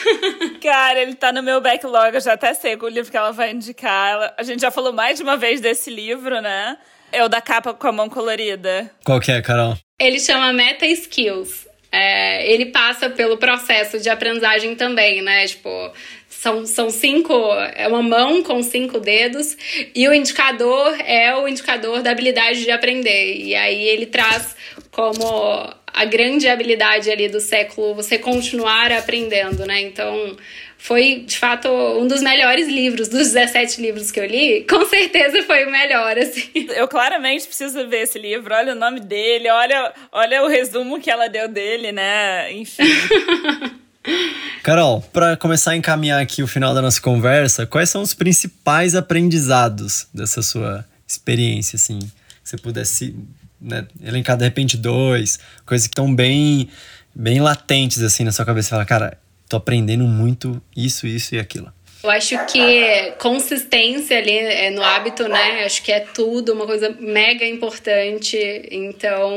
Cara, 0.61 1.01
ele 1.01 1.15
tá 1.15 1.33
no 1.33 1.41
meu 1.41 1.59
backlog, 1.59 2.13
eu 2.13 2.21
já 2.21 2.33
até 2.33 2.53
sei 2.53 2.75
o 2.75 2.87
livro 2.87 3.09
que 3.09 3.17
ela 3.17 3.31
vai 3.31 3.51
indicar. 3.51 4.35
A 4.37 4.43
gente 4.43 4.61
já 4.61 4.69
falou 4.69 4.93
mais 4.93 5.17
de 5.17 5.23
uma 5.23 5.35
vez 5.35 5.59
desse 5.59 5.89
livro, 5.89 6.39
né? 6.39 6.77
É 7.11 7.23
o 7.23 7.27
da 7.29 7.41
capa 7.41 7.73
com 7.73 7.87
a 7.87 7.91
mão 7.91 8.09
colorida. 8.09 8.89
Qual 9.03 9.19
que 9.19 9.31
é, 9.31 9.41
Carol? 9.41 9.77
Ele 9.99 10.19
chama 10.19 10.53
Meta 10.53 10.85
Skills. 10.85 11.67
É, 11.91 12.51
ele 12.51 12.67
passa 12.67 13.09
pelo 13.09 13.37
processo 13.37 13.99
de 13.99 14.09
aprendizagem 14.09 14.75
também, 14.75 15.23
né? 15.23 15.47
Tipo, 15.47 15.91
são, 16.29 16.65
são 16.65 16.89
cinco, 16.91 17.33
é 17.75 17.87
uma 17.87 18.03
mão 18.03 18.43
com 18.43 18.61
cinco 18.61 18.99
dedos, 18.99 19.57
e 19.95 20.07
o 20.07 20.13
indicador 20.13 20.95
é 21.03 21.35
o 21.35 21.47
indicador 21.47 22.03
da 22.03 22.11
habilidade 22.11 22.63
de 22.63 22.69
aprender. 22.69 23.37
E 23.37 23.55
aí 23.55 23.81
ele 23.81 24.05
traz 24.05 24.55
como 24.91 25.73
a 25.87 26.05
grande 26.05 26.47
habilidade 26.47 27.09
ali 27.09 27.27
do 27.27 27.39
século 27.39 27.95
você 27.95 28.19
continuar 28.19 28.91
aprendendo, 28.91 29.65
né? 29.65 29.81
Então, 29.81 30.37
foi 30.79 31.25
de 31.27 31.37
fato 31.37 31.67
um 31.67 32.07
dos 32.07 32.21
melhores 32.21 32.67
livros, 32.67 33.09
dos 33.09 33.33
17 33.33 33.81
livros 33.81 34.09
que 34.09 34.19
eu 34.19 34.25
li, 34.25 34.65
com 34.67 34.87
certeza 34.87 35.43
foi 35.43 35.65
o 35.65 35.71
melhor, 35.71 36.17
assim. 36.17 36.49
Eu 36.69 36.87
claramente 36.87 37.45
preciso 37.45 37.85
ver 37.87 38.03
esse 38.03 38.17
livro, 38.17 38.55
olha 38.55 38.71
o 38.71 38.75
nome 38.75 39.01
dele, 39.01 39.49
olha, 39.49 39.93
olha 40.09 40.41
o 40.41 40.47
resumo 40.47 40.99
que 40.99 41.11
ela 41.11 41.27
deu 41.27 41.49
dele, 41.49 41.91
né? 41.91 42.51
Enfim. 42.53 42.83
Carol, 44.63 45.01
para 45.13 45.35
começar 45.35 45.71
a 45.71 45.75
encaminhar 45.75 46.21
aqui 46.21 46.41
o 46.41 46.47
final 46.47 46.73
da 46.73 46.81
nossa 46.81 47.01
conversa, 47.01 47.67
quais 47.67 47.89
são 47.89 48.01
os 48.01 48.13
principais 48.13 48.95
aprendizados 48.95 50.07
dessa 50.13 50.41
sua 50.41 50.85
experiência, 51.05 51.75
assim? 51.75 51.99
Se 52.41 52.51
você 52.51 52.57
pudesse 52.57 53.15
né, 53.59 53.85
elencar 54.01 54.37
de 54.37 54.45
repente 54.45 54.77
dois, 54.77 55.39
coisas 55.65 55.87
que 55.87 55.91
estão 55.91 56.15
bem, 56.15 56.69
bem 57.13 57.41
latentes 57.41 58.01
assim 58.01 58.23
na 58.23 58.31
sua 58.31 58.45
cabeça, 58.45 58.69
falar, 58.69 58.85
cara, 58.85 59.17
tô 59.49 59.57
aprendendo 59.57 60.05
muito 60.05 60.61
isso, 60.77 61.07
isso 61.07 61.35
e 61.35 61.39
aquilo. 61.39 61.73
Eu 62.01 62.09
acho 62.11 62.45
que 62.45 63.11
consistência 63.17 64.17
ali 64.17 64.31
é 64.31 64.69
no 64.69 64.81
hábito, 64.81 65.27
né? 65.27 65.65
Acho 65.65 65.83
que 65.83 65.91
é 65.91 65.99
tudo, 65.99 66.53
uma 66.53 66.65
coisa 66.65 66.95
mega 66.97 67.45
importante. 67.45 68.37
Então, 68.71 69.29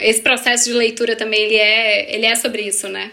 esse 0.00 0.20
processo 0.20 0.64
de 0.64 0.74
leitura 0.74 1.16
também 1.16 1.40
ele 1.40 1.56
é, 1.56 2.14
ele 2.14 2.26
é 2.26 2.34
sobre 2.34 2.60
isso, 2.60 2.88
né? 2.88 3.10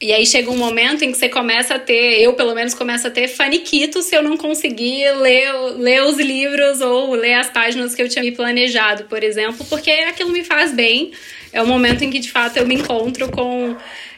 E 0.00 0.12
aí 0.12 0.26
chega 0.26 0.50
um 0.50 0.56
momento 0.56 1.04
em 1.04 1.12
que 1.12 1.18
você 1.18 1.28
começa 1.28 1.74
a 1.74 1.78
ter, 1.78 2.20
eu 2.20 2.32
pelo 2.32 2.54
menos 2.54 2.74
começo 2.74 3.06
a 3.06 3.10
ter 3.10 3.28
faniquito 3.28 4.02
se 4.02 4.16
eu 4.16 4.22
não 4.22 4.36
conseguir 4.36 5.12
ler, 5.12 5.52
ler 5.76 6.02
os 6.02 6.18
livros 6.18 6.80
ou 6.80 7.12
ler 7.12 7.34
as 7.34 7.50
páginas 7.50 7.94
que 7.94 8.02
eu 8.02 8.08
tinha 8.08 8.32
planejado, 8.32 9.04
por 9.04 9.22
exemplo, 9.22 9.64
porque 9.68 9.90
aquilo 9.90 10.30
me 10.30 10.42
faz 10.42 10.72
bem. 10.72 11.12
É 11.52 11.62
o 11.62 11.66
momento 11.66 12.02
em 12.02 12.10
que 12.10 12.18
de 12.18 12.32
fato 12.32 12.56
eu 12.56 12.66
me 12.66 12.74
encontro 12.74 13.30
com 13.30 13.76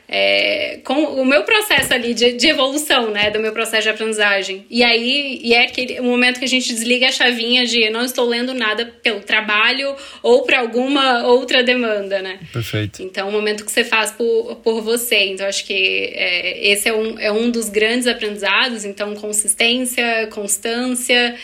é, 0.08 0.80
com 0.84 0.94
o 0.94 1.24
meu 1.24 1.44
processo 1.44 1.94
ali 1.94 2.12
de, 2.12 2.32
de, 2.32 2.48
evolução, 2.48 3.10
né, 3.10 3.30
do 3.30 3.40
meu 3.40 3.52
processo 3.52 3.84
de 3.84 3.88
aprendizagem. 3.88 4.66
E 4.70 4.82
aí, 4.82 5.40
e 5.42 5.54
é 5.54 5.64
aquele 5.64 6.00
o 6.00 6.04
momento 6.04 6.38
que 6.38 6.44
a 6.44 6.48
gente 6.48 6.72
desliga 6.72 7.08
a 7.08 7.12
chavinha 7.12 7.64
de 7.66 7.88
não 7.90 8.04
estou 8.04 8.26
lendo 8.26 8.52
nada 8.52 8.84
pelo 9.02 9.20
trabalho 9.20 9.94
ou 10.22 10.42
para 10.42 10.60
alguma 10.60 11.26
outra 11.26 11.62
demanda, 11.62 12.20
né? 12.20 12.38
Perfeito. 12.52 13.02
Então, 13.02 13.28
o 13.28 13.32
momento 13.32 13.64
que 13.64 13.72
você 13.72 13.84
faz 13.84 14.10
por, 14.10 14.56
por 14.56 14.82
você. 14.82 15.24
Então, 15.26 15.46
acho 15.46 15.64
que 15.64 16.12
é, 16.14 16.68
esse 16.68 16.88
é 16.88 16.94
um, 16.94 17.18
é 17.18 17.32
um 17.32 17.50
dos 17.50 17.68
grandes 17.68 18.06
aprendizados. 18.06 18.84
Então, 18.84 19.14
consistência, 19.14 20.28
constância 20.30 21.34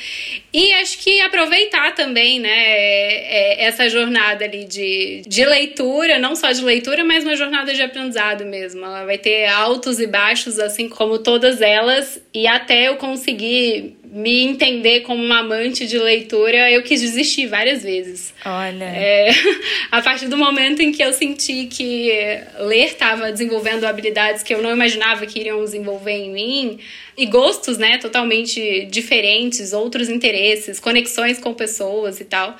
e 0.52 0.72
acho 0.74 0.98
que 0.98 1.20
aproveitar 1.20 1.94
também, 1.94 2.40
né, 2.40 2.50
é, 2.50 3.62
é 3.62 3.64
essa 3.66 3.88
jornada 3.88 4.44
ali 4.44 4.64
de, 4.64 5.22
de 5.26 5.44
leitura, 5.44 6.18
não 6.18 6.34
só 6.34 6.50
de 6.50 6.64
leitura, 6.64 7.04
mas 7.04 7.22
uma 7.22 7.36
jornada 7.36 7.72
de 7.72 7.80
aprendizado 7.80 8.44
mesmo. 8.50 8.84
Ela 8.84 9.04
vai 9.04 9.16
ter 9.16 9.46
altos 9.46 10.00
e 10.00 10.06
baixos, 10.06 10.58
assim 10.58 10.88
como 10.88 11.18
todas 11.18 11.62
elas, 11.62 12.20
e 12.34 12.46
até 12.46 12.88
eu 12.88 12.96
conseguir 12.96 13.99
me 14.10 14.42
entender 14.42 15.00
como 15.00 15.22
uma 15.22 15.38
amante 15.38 15.86
de 15.86 15.96
leitura, 15.96 16.68
eu 16.70 16.82
quis 16.82 17.00
desistir 17.00 17.46
várias 17.46 17.82
vezes. 17.82 18.34
Olha. 18.44 18.84
É, 18.84 19.30
a 19.90 20.02
partir 20.02 20.26
do 20.26 20.36
momento 20.36 20.82
em 20.82 20.90
que 20.90 21.02
eu 21.02 21.12
senti 21.12 21.66
que 21.66 22.10
ler 22.58 22.86
estava 22.86 23.30
desenvolvendo 23.30 23.84
habilidades 23.84 24.42
que 24.42 24.52
eu 24.52 24.60
não 24.60 24.72
imaginava 24.72 25.24
que 25.26 25.38
iriam 25.38 25.62
desenvolver 25.62 26.12
em 26.12 26.30
mim, 26.30 26.80
e 27.16 27.26
gostos, 27.26 27.76
né, 27.76 27.98
totalmente 27.98 28.86
diferentes, 28.86 29.72
outros 29.72 30.08
interesses, 30.08 30.80
conexões 30.80 31.38
com 31.38 31.52
pessoas 31.52 32.18
e 32.20 32.24
tal, 32.24 32.56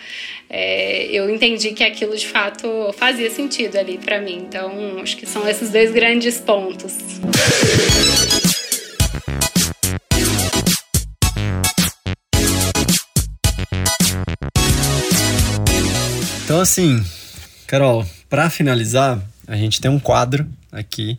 é, 0.48 1.06
eu 1.06 1.30
entendi 1.30 1.72
que 1.72 1.82
aquilo 1.82 2.16
de 2.16 2.26
fato 2.26 2.92
fazia 2.96 3.30
sentido 3.30 3.76
ali 3.76 3.98
para 3.98 4.20
mim. 4.20 4.44
Então, 4.46 4.98
acho 5.02 5.16
que 5.16 5.26
são 5.26 5.48
esses 5.48 5.70
dois 5.70 5.90
grandes 5.90 6.38
pontos. 6.38 6.94
Então, 16.50 16.60
assim, 16.60 17.00
Carol, 17.64 18.04
para 18.28 18.50
finalizar, 18.50 19.20
a 19.46 19.54
gente 19.54 19.80
tem 19.80 19.88
um 19.88 20.00
quadro 20.00 20.44
aqui 20.72 21.16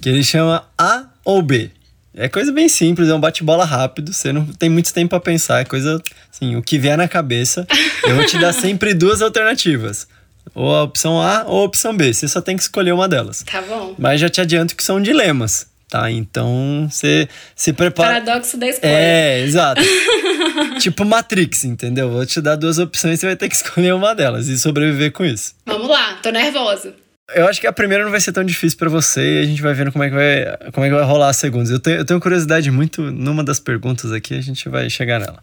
que 0.00 0.08
ele 0.08 0.24
chama 0.24 0.66
A 0.78 1.04
ou 1.22 1.42
B. 1.42 1.70
É 2.14 2.30
coisa 2.30 2.50
bem 2.50 2.66
simples, 2.66 3.10
é 3.10 3.14
um 3.14 3.20
bate-bola 3.20 3.66
rápido, 3.66 4.10
você 4.10 4.32
não 4.32 4.46
tem 4.46 4.70
muito 4.70 4.90
tempo 4.94 5.10
para 5.10 5.20
pensar, 5.20 5.60
é 5.60 5.66
coisa 5.66 6.02
assim, 6.32 6.56
o 6.56 6.62
que 6.62 6.78
vier 6.78 6.96
na 6.96 7.06
cabeça. 7.06 7.66
Eu 8.04 8.16
vou 8.16 8.24
te 8.24 8.38
dar 8.38 8.54
sempre 8.58 8.94
duas 8.94 9.20
alternativas. 9.20 10.08
Ou 10.54 10.74
a 10.74 10.84
opção 10.84 11.20
A 11.20 11.44
ou 11.44 11.60
a 11.60 11.64
opção 11.64 11.94
B. 11.94 12.14
Você 12.14 12.26
só 12.26 12.40
tem 12.40 12.56
que 12.56 12.62
escolher 12.62 12.92
uma 12.92 13.06
delas. 13.06 13.42
Tá 13.42 13.60
bom. 13.60 13.94
Mas 13.98 14.18
já 14.18 14.30
te 14.30 14.40
adianto 14.40 14.74
que 14.74 14.82
são 14.82 14.98
dilemas, 14.98 15.66
tá? 15.90 16.10
Então 16.10 16.88
você 16.88 17.28
se 17.54 17.72
prepara. 17.72 18.20
Paradoxo 18.20 18.56
da 18.56 18.68
escolha. 18.68 18.90
É, 18.90 19.40
exato. 19.40 19.82
tipo 20.78 21.04
Matrix, 21.04 21.64
entendeu? 21.64 22.08
Vou 22.08 22.24
te 22.24 22.40
dar 22.40 22.56
duas 22.56 22.78
opções 22.78 23.14
e 23.14 23.20
você 23.20 23.26
vai 23.26 23.36
ter 23.36 23.48
que 23.48 23.56
escolher 23.56 23.92
uma 23.92 24.14
delas 24.14 24.46
e 24.46 24.58
sobreviver 24.58 25.12
com 25.12 25.24
isso. 25.24 25.54
Vamos 25.66 25.88
lá, 25.88 26.14
tô 26.22 26.30
nervosa. 26.30 26.94
Eu 27.34 27.46
acho 27.46 27.60
que 27.60 27.66
a 27.66 27.72
primeira 27.72 28.04
não 28.04 28.10
vai 28.10 28.20
ser 28.20 28.32
tão 28.32 28.44
difícil 28.44 28.78
para 28.78 28.88
você 28.88 29.38
e 29.38 29.42
a 29.42 29.46
gente 29.46 29.62
vai 29.62 29.74
vendo 29.74 29.92
como 29.92 30.02
é 30.02 30.08
que 30.08 30.14
vai, 30.14 30.70
como 30.72 30.86
é 30.86 30.88
que 30.88 30.94
vai 30.94 31.04
rolar 31.04 31.28
a 31.28 31.32
segunda. 31.32 31.70
Eu 31.70 31.78
tenho, 31.78 31.98
eu 31.98 32.04
tenho 32.04 32.20
curiosidade 32.20 32.70
muito 32.70 33.02
numa 33.02 33.44
das 33.44 33.60
perguntas 33.60 34.12
aqui, 34.12 34.34
a 34.34 34.40
gente 34.40 34.68
vai 34.68 34.88
chegar 34.88 35.20
nela. 35.20 35.42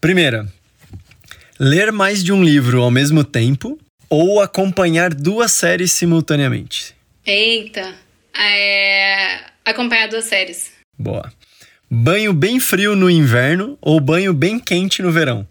Primeira, 0.00 0.46
ler 1.58 1.90
mais 1.90 2.22
de 2.22 2.32
um 2.32 2.42
livro 2.42 2.82
ao 2.82 2.90
mesmo 2.90 3.24
tempo 3.24 3.78
ou 4.08 4.40
acompanhar 4.40 5.12
duas 5.12 5.52
séries 5.52 5.92
simultaneamente? 5.92 6.94
Eita, 7.26 7.94
é... 8.38 9.40
acompanhar 9.64 10.08
duas 10.08 10.24
séries. 10.24 10.70
Boa. 10.98 11.32
Banho 11.90 12.32
bem 12.32 12.60
frio 12.60 12.94
no 12.94 13.08
inverno 13.08 13.78
ou 13.80 13.98
banho 13.98 14.34
bem 14.34 14.58
quente 14.58 15.02
no 15.02 15.10
verão? 15.10 15.46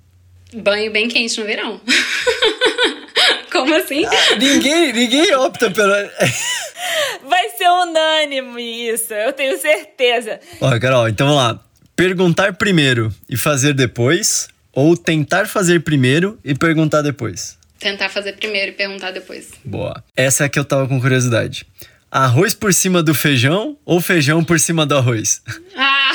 Banho 0.54 0.91
bem 0.91 1.08
quente 1.08 1.39
no 1.39 1.45
verão. 1.45 1.82
Como 3.52 3.73
assim? 3.73 4.06
Ah, 4.06 4.36
ninguém, 4.38 4.93
ninguém 4.93 5.34
opta 5.36 5.71
pela. 5.71 5.97
Vai 7.28 7.50
ser 7.50 7.67
unânime 7.69 8.89
isso, 8.89 9.13
eu 9.13 9.34
tenho 9.34 9.58
certeza. 9.60 10.39
Ó, 10.62 10.80
Carol, 10.80 11.10
então 11.10 11.28
vamos 11.28 11.41
lá. 11.41 11.60
Perguntar 11.95 12.54
primeiro 12.54 13.12
e 13.28 13.36
fazer 13.36 13.73
depois, 13.73 14.47
ou 14.71 14.95
tentar 14.95 15.47
fazer 15.47 15.80
primeiro 15.80 16.38
e 16.45 16.54
perguntar 16.54 17.02
depois? 17.02 17.58
Tentar 17.80 18.10
fazer 18.10 18.34
primeiro 18.34 18.71
e 18.71 18.76
perguntar 18.76 19.12
depois. 19.12 19.50
Boa. 19.65 20.04
Essa 20.15 20.43
é 20.43 20.45
a 20.45 20.50
que 20.50 20.60
eu 20.60 20.65
tava 20.65 20.88
com 20.88 21.02
curiosidade. 21.02 21.65
Arroz 22.10 22.54
por 22.54 22.74
cima 22.74 23.04
do 23.04 23.13
feijão 23.13 23.78
ou 23.86 24.00
feijão 24.00 24.41
por 24.41 24.58
cima 24.60 24.86
do 24.86 24.96
arroz? 24.96 25.41
Ah, 25.76 26.12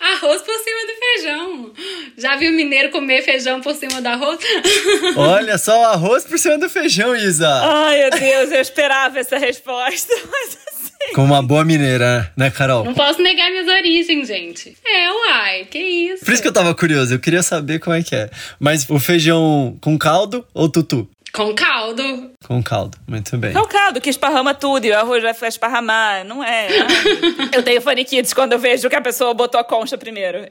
arroz 0.14 0.40
por 0.40 0.54
cima 0.58 0.80
do 0.86 0.98
feijão. 0.98 1.72
Já 2.16 2.36
viu 2.36 2.50
mineiro 2.50 2.90
comer 2.90 3.22
feijão 3.22 3.60
por 3.60 3.74
cima 3.74 4.00
do 4.00 4.08
arroz? 4.08 4.38
Olha 5.14 5.58
só, 5.58 5.92
arroz 5.92 6.24
por 6.24 6.38
cima 6.38 6.56
do 6.56 6.70
feijão, 6.70 7.14
Isa. 7.14 7.46
Ai, 7.46 8.08
meu 8.08 8.10
Deus, 8.18 8.52
eu 8.52 8.60
esperava 8.60 9.18
essa 9.18 9.36
resposta, 9.36 10.14
mas 10.32 10.58
assim... 10.72 11.12
Como 11.14 11.34
uma 11.34 11.42
boa 11.42 11.62
mineira, 11.62 12.32
né, 12.34 12.50
Carol? 12.50 12.82
Não 12.84 12.94
posso 12.94 13.20
negar 13.20 13.50
minhas 13.50 13.68
origens, 13.68 14.26
gente. 14.26 14.76
É, 14.84 15.12
uai, 15.12 15.66
que 15.66 15.78
isso. 15.78 16.24
Por 16.24 16.32
isso 16.32 16.40
que 16.40 16.48
eu 16.48 16.52
tava 16.52 16.74
curioso, 16.74 17.12
eu 17.14 17.18
queria 17.18 17.42
saber 17.42 17.80
como 17.80 17.94
é 17.94 18.02
que 18.02 18.16
é. 18.16 18.30
Mas 18.58 18.88
o 18.88 18.98
feijão 18.98 19.76
com 19.82 19.98
caldo 19.98 20.44
ou 20.54 20.70
tutu? 20.70 21.06
Com 21.36 21.54
caldo. 21.54 22.30
Com 22.46 22.62
caldo, 22.62 22.96
muito 23.06 23.36
bem. 23.36 23.54
O 23.58 23.66
caldo 23.66 24.00
que 24.00 24.08
esparrama 24.08 24.54
tudo 24.54 24.86
e 24.86 24.90
o 24.90 24.96
arroz 24.96 25.22
vai 25.22 25.48
esparramar, 25.50 26.24
não 26.24 26.42
é? 26.42 26.66
eu 27.52 27.62
tenho 27.62 27.82
faniquites 27.82 28.32
quando 28.32 28.54
eu 28.54 28.58
vejo 28.58 28.88
que 28.88 28.96
a 28.96 29.02
pessoa 29.02 29.34
botou 29.34 29.60
a 29.60 29.64
concha 29.64 29.98
primeiro. 29.98 30.48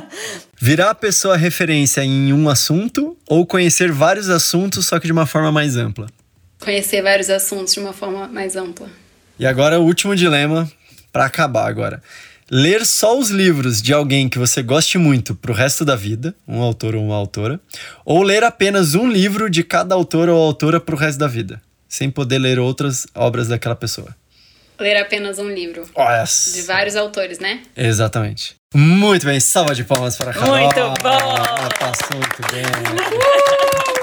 Virar 0.58 0.88
a 0.88 0.94
pessoa 0.94 1.36
referência 1.36 2.02
em 2.02 2.32
um 2.32 2.48
assunto 2.48 3.14
ou 3.28 3.44
conhecer 3.44 3.92
vários 3.92 4.30
assuntos, 4.30 4.86
só 4.86 4.98
que 4.98 5.04
de 5.04 5.12
uma 5.12 5.26
forma 5.26 5.52
mais 5.52 5.76
ampla? 5.76 6.06
Conhecer 6.58 7.02
vários 7.02 7.28
assuntos 7.28 7.74
de 7.74 7.80
uma 7.80 7.92
forma 7.92 8.26
mais 8.26 8.56
ampla. 8.56 8.88
E 9.38 9.44
agora 9.44 9.78
o 9.78 9.84
último 9.84 10.16
dilema 10.16 10.66
para 11.12 11.26
acabar 11.26 11.68
agora 11.68 12.02
ler 12.52 12.84
só 12.84 13.18
os 13.18 13.30
livros 13.30 13.80
de 13.80 13.94
alguém 13.94 14.28
que 14.28 14.38
você 14.38 14.62
goste 14.62 14.98
muito 14.98 15.34
pro 15.34 15.54
resto 15.54 15.86
da 15.86 15.96
vida, 15.96 16.34
um 16.46 16.60
autor 16.60 16.94
ou 16.94 17.02
uma 17.02 17.16
autora, 17.16 17.58
ou 18.04 18.22
ler 18.22 18.44
apenas 18.44 18.94
um 18.94 19.10
livro 19.10 19.48
de 19.48 19.64
cada 19.64 19.94
autor 19.94 20.28
ou 20.28 20.38
autora 20.38 20.78
pro 20.78 20.94
resto 20.94 21.18
da 21.18 21.26
vida, 21.26 21.62
sem 21.88 22.10
poder 22.10 22.38
ler 22.38 22.58
outras 22.58 23.06
obras 23.14 23.48
daquela 23.48 23.74
pessoa. 23.74 24.14
Ler 24.78 24.98
apenas 24.98 25.38
um 25.38 25.48
livro. 25.48 25.88
Yes. 25.96 26.52
De 26.54 26.62
vários 26.62 26.94
autores, 26.94 27.38
né? 27.38 27.62
Exatamente. 27.74 28.56
Muito 28.74 29.24
bem, 29.24 29.40
salva 29.40 29.74
de 29.74 29.84
palmas 29.84 30.16
para 30.16 30.32
a 30.32 30.34
Carol. 30.34 30.58
Muito 30.58 31.02
bom! 31.02 31.34
Passou 31.78 32.18
muito 32.18 32.42
bem. 32.52 34.01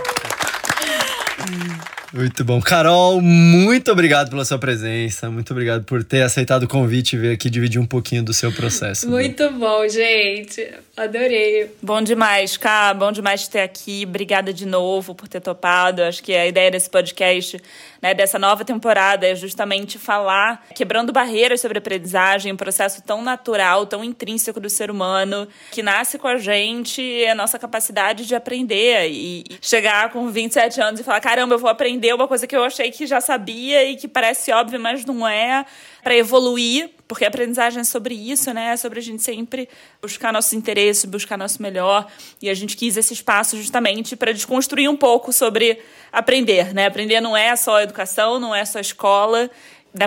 Muito 2.13 2.43
bom. 2.43 2.59
Carol, 2.59 3.21
muito 3.21 3.91
obrigado 3.91 4.29
pela 4.29 4.43
sua 4.43 4.57
presença. 4.57 5.29
Muito 5.29 5.51
obrigado 5.51 5.83
por 5.83 6.03
ter 6.03 6.23
aceitado 6.23 6.63
o 6.63 6.67
convite 6.67 7.15
e 7.15 7.19
vir 7.19 7.31
aqui 7.31 7.49
dividir 7.49 7.79
um 7.79 7.85
pouquinho 7.85 8.23
do 8.23 8.33
seu 8.33 8.51
processo. 8.51 9.07
Muito 9.07 9.43
né? 9.43 9.49
bom, 9.49 9.87
gente. 9.87 10.67
Adorei. 10.99 11.73
Bom 11.81 12.01
demais, 12.01 12.57
Cá. 12.57 12.93
Bom 12.93 13.09
demais 13.09 13.47
ter 13.47 13.62
aqui. 13.62 14.03
Obrigada 14.05 14.51
de 14.51 14.65
novo 14.65 15.15
por 15.15 15.29
ter 15.29 15.39
topado. 15.39 16.03
Acho 16.03 16.21
que 16.21 16.35
a 16.35 16.45
ideia 16.45 16.69
desse 16.69 16.89
podcast, 16.89 17.57
né, 18.01 18.13
dessa 18.13 18.38
nova 18.38 18.65
temporada, 18.65 19.25
é 19.25 19.33
justamente 19.33 19.97
falar, 19.97 20.67
quebrando 20.75 21.13
barreiras 21.13 21.62
sobre 21.62 21.77
aprendizagem, 21.77 22.51
um 22.51 22.57
processo 22.57 23.01
tão 23.01 23.21
natural, 23.21 23.85
tão 23.85 24.03
intrínseco 24.03 24.59
do 24.59 24.69
ser 24.69 24.91
humano, 24.91 25.47
que 25.71 25.81
nasce 25.81 26.19
com 26.19 26.27
a 26.27 26.38
gente, 26.38 27.01
a 27.27 27.33
nossa 27.33 27.57
capacidade 27.57 28.25
de 28.25 28.35
aprender 28.35 29.09
e 29.09 29.45
chegar 29.62 30.12
com 30.12 30.29
27 30.29 30.81
anos 30.81 30.99
e 30.99 31.03
falar: 31.05 31.21
caramba, 31.21 31.55
eu 31.55 31.59
vou 31.59 31.69
aprender 31.69 32.13
uma 32.13 32.27
coisa 32.27 32.45
que 32.45 32.57
eu 32.57 32.63
achei 32.65 32.91
que 32.91 33.07
já 33.07 33.21
sabia 33.21 33.85
e 33.85 33.95
que 33.95 34.09
parece 34.09 34.51
óbvio, 34.51 34.77
mas 34.77 35.05
não 35.05 35.25
é, 35.25 35.65
para 36.03 36.15
evoluir, 36.15 36.89
porque 37.07 37.25
a 37.25 37.27
aprendizagem 37.27 37.81
é 37.81 37.83
sobre 37.83 38.13
isso, 38.13 38.53
né? 38.53 38.73
É 38.73 38.77
sobre 38.77 38.99
a 38.99 39.01
gente 39.01 39.21
sempre 39.23 39.67
buscar 40.01 40.31
nossos 40.31 40.53
interesses, 40.53 41.05
buscar 41.05 41.38
nosso 41.38 41.62
melhor. 41.62 42.07
E 42.41 42.49
a 42.49 42.53
gente 42.53 42.77
quis 42.77 42.97
esse 42.97 43.13
espaço 43.13 43.57
justamente 43.57 44.15
para 44.15 44.31
desconstruir 44.31 44.89
um 44.89 44.97
pouco 44.97 45.33
sobre 45.33 45.81
aprender, 46.12 46.73
né? 46.73 46.85
Aprender 46.85 47.19
não 47.19 47.35
é 47.35 47.55
só 47.55 47.81
educação, 47.81 48.39
não 48.39 48.53
é 48.53 48.63
só 48.65 48.79
escola 48.79 49.49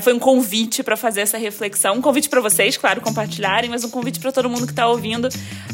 foi 0.00 0.12
um 0.12 0.18
convite 0.18 0.82
para 0.82 0.96
fazer 0.96 1.22
essa 1.22 1.36
reflexão, 1.36 1.96
um 1.96 2.00
convite 2.00 2.28
para 2.28 2.40
vocês, 2.40 2.76
claro, 2.76 3.00
compartilharem, 3.00 3.68
mas 3.68 3.84
um 3.84 3.90
convite 3.90 4.20
para 4.20 4.30
todo 4.30 4.48
mundo 4.48 4.66
que 4.66 4.72
está 4.72 4.86
ouvindo 4.86 5.28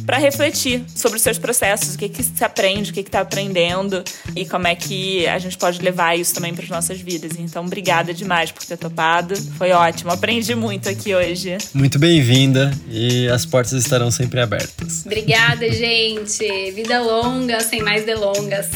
para 0.07 0.17
refletir 0.17 0.83
sobre 0.95 1.19
os 1.19 1.23
seus 1.23 1.39
processos, 1.39 1.95
o 1.95 1.99
que 1.99 2.09
que 2.09 2.23
se 2.23 2.43
aprende, 2.43 2.91
o 2.91 2.95
que 2.95 3.03
que 3.03 3.09
está 3.09 3.21
aprendendo 3.21 4.03
e 4.35 4.47
como 4.47 4.67
é 4.67 4.75
que 4.75 5.27
a 5.27 5.39
gente 5.39 5.59
pode 5.59 5.81
levar 5.83 6.19
isso 6.19 6.35
também 6.35 6.55
para 6.55 6.65
as 6.65 6.71
nossas 6.71 7.01
vidas. 7.01 7.33
Então, 7.39 7.65
obrigada 7.67 8.15
demais 8.15 8.51
por 8.51 8.65
ter 8.65 8.79
topado, 8.79 9.37
foi 9.59 9.73
ótimo, 9.73 10.11
aprendi 10.11 10.55
muito 10.55 10.89
aqui 10.89 11.15
hoje. 11.15 11.59
Muito 11.75 11.99
bem-vinda 11.99 12.73
e 12.91 13.29
as 13.29 13.45
portas 13.45 13.73
estarão 13.73 14.11
sempre 14.11 14.41
abertas. 14.41 15.05
Obrigada, 15.05 15.71
gente. 15.71 16.71
Vida 16.73 17.01
longa, 17.03 17.61
sem 17.61 17.83
mais 17.83 18.07
delongas. 18.07 18.69